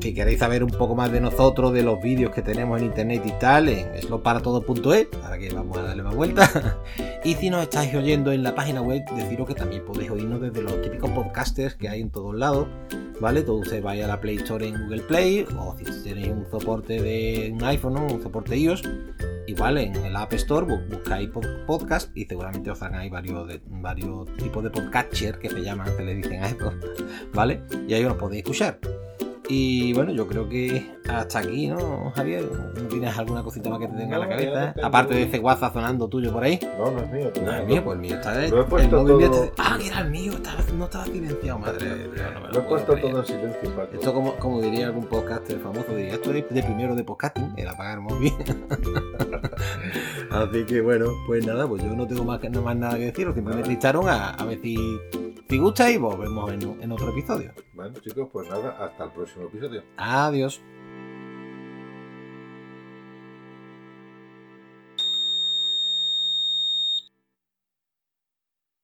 si 0.00 0.12
queréis 0.12 0.38
saber 0.38 0.62
un 0.62 0.70
poco 0.70 0.94
más 0.94 1.10
de 1.10 1.20
nosotros, 1.20 1.72
de 1.72 1.82
los 1.82 2.02
vídeos 2.02 2.32
que 2.32 2.42
tenemos 2.42 2.78
en 2.80 2.86
internet 2.86 3.22
y 3.24 3.32
tal, 3.32 3.68
en 3.68 4.02
slotparatodo.es, 4.02 5.06
para 5.06 5.38
que 5.38 5.50
vamos 5.54 5.78
a 5.78 5.82
darle 5.82 6.02
más 6.02 6.14
vuelta. 6.14 6.78
y 7.24 7.34
si 7.34 7.50
nos 7.50 7.62
estáis 7.62 7.94
oyendo 7.94 8.32
en 8.32 8.42
la 8.42 8.54
página 8.54 8.82
web, 8.82 9.02
deciros 9.16 9.46
que 9.46 9.54
también 9.54 9.84
podéis 9.84 10.10
oírnos 10.10 10.40
desde 10.40 10.62
los 10.62 10.80
típicos 10.82 11.10
podcasters 11.10 11.74
que 11.74 11.88
hay 11.88 12.00
en 12.00 12.10
todos 12.10 12.34
lados, 12.34 12.68
¿vale? 13.20 13.40
Usted 13.40 13.82
vaya 13.82 14.04
a 14.04 14.08
la 14.08 14.20
Play 14.20 14.36
Store 14.36 14.66
en 14.66 14.84
Google 14.84 15.02
Play, 15.02 15.46
o 15.58 15.76
si 15.78 15.84
tenéis 16.02 16.28
un 16.28 16.46
soporte 16.50 17.00
de 17.00 17.52
un 17.54 17.64
iPhone, 17.64 17.96
o 17.96 18.14
un 18.14 18.22
soporte 18.22 18.56
iOS, 18.56 18.82
Igual 19.46 19.78
en 19.78 19.96
el 19.96 20.16
App 20.16 20.32
Store 20.34 20.66
buscáis 20.66 21.28
podcast 21.66 22.16
y 22.16 22.24
seguramente 22.24 22.70
os 22.70 22.82
hagan 22.82 23.00
ahí 23.00 23.10
varios, 23.10 23.60
varios 23.66 24.34
tipos 24.36 24.64
de 24.64 24.70
podcatcher 24.70 25.38
que 25.38 25.50
se 25.50 25.62
llaman, 25.62 25.94
que 25.96 26.02
le 26.02 26.14
dicen 26.14 26.42
a 26.42 26.48
esto, 26.48 26.72
¿vale? 27.34 27.62
Y 27.86 27.94
ahí 27.94 28.04
os 28.04 28.16
podéis 28.16 28.42
escuchar. 28.42 28.78
Y 29.48 29.92
bueno, 29.92 30.10
yo 30.12 30.26
creo 30.26 30.48
que 30.48 30.90
hasta 31.06 31.40
aquí, 31.40 31.68
¿no, 31.68 32.10
Javier? 32.16 32.44
¿No 32.74 32.88
tienes 32.88 33.16
alguna 33.18 33.42
cosita 33.42 33.68
más 33.68 33.78
que 33.78 33.88
te 33.88 33.96
tenga 33.96 34.14
en 34.16 34.20
la 34.20 34.28
cabeza? 34.28 34.74
Aparte 34.82 35.14
de 35.14 35.22
ese 35.24 35.38
WhatsApp 35.38 35.74
sonando 35.74 36.08
tuyo 36.08 36.32
por 36.32 36.42
ahí. 36.44 36.58
No, 36.78 36.90
no 36.90 37.00
es 37.00 37.10
mío. 37.10 37.30
No 37.42 37.52
es 37.52 37.66
mío, 37.66 37.84
pues 37.84 37.94
el 37.96 38.00
mío 38.00 38.14
está 38.14 38.34
Lo 38.48 38.60
he 38.62 38.64
puesto 38.64 39.00
el 39.00 39.06
todo... 39.06 39.20
Este- 39.20 39.52
Ah, 39.58 39.76
que 39.78 39.88
era 39.88 40.00
el 40.00 40.10
mío, 40.10 40.32
no 40.76 40.84
estaba 40.84 41.04
silenciado, 41.04 41.58
madre. 41.58 41.88
No, 41.88 42.48
lo, 42.48 42.58
he 42.58 42.62
puesto 42.62 42.96
todo 42.96 43.20
en 43.20 43.26
silencio, 43.26 43.76
Paco. 43.76 43.94
Esto 43.94 44.14
como, 44.14 44.34
como 44.36 44.62
diría 44.62 44.86
algún 44.86 45.04
podcaster 45.06 45.58
famoso, 45.60 45.94
diría, 45.94 46.14
esto 46.14 46.32
es 46.32 46.48
de 46.48 46.62
primero 46.62 46.94
de 46.94 47.04
podcasting, 47.04 47.52
el 47.56 47.68
apagar 47.68 48.00
móvil. 48.00 48.32
Así 50.30 50.64
que 50.64 50.80
bueno, 50.80 51.06
pues 51.26 51.46
nada, 51.46 51.68
pues 51.68 51.82
yo 51.82 51.94
no 51.94 52.06
tengo 52.06 52.24
más, 52.24 52.40
más 52.50 52.76
nada 52.76 52.96
que 52.96 53.06
decir, 53.06 53.30
simplemente 53.34 53.68
invitaron 53.68 54.08
a, 54.08 54.30
a 54.30 54.44
ver 54.44 54.58
si 54.60 54.76
si 55.48 55.58
gusta 55.58 55.90
y 55.90 55.98
volvemos 55.98 56.50
en, 56.52 56.82
en 56.82 56.92
otro 56.92 57.10
episodio. 57.10 57.52
Bueno 57.72 57.98
chicos, 58.00 58.28
pues 58.32 58.48
nada, 58.48 58.84
hasta 58.84 59.04
el 59.04 59.10
próximo 59.12 59.46
episodio. 59.46 59.82
Adiós. 59.96 60.62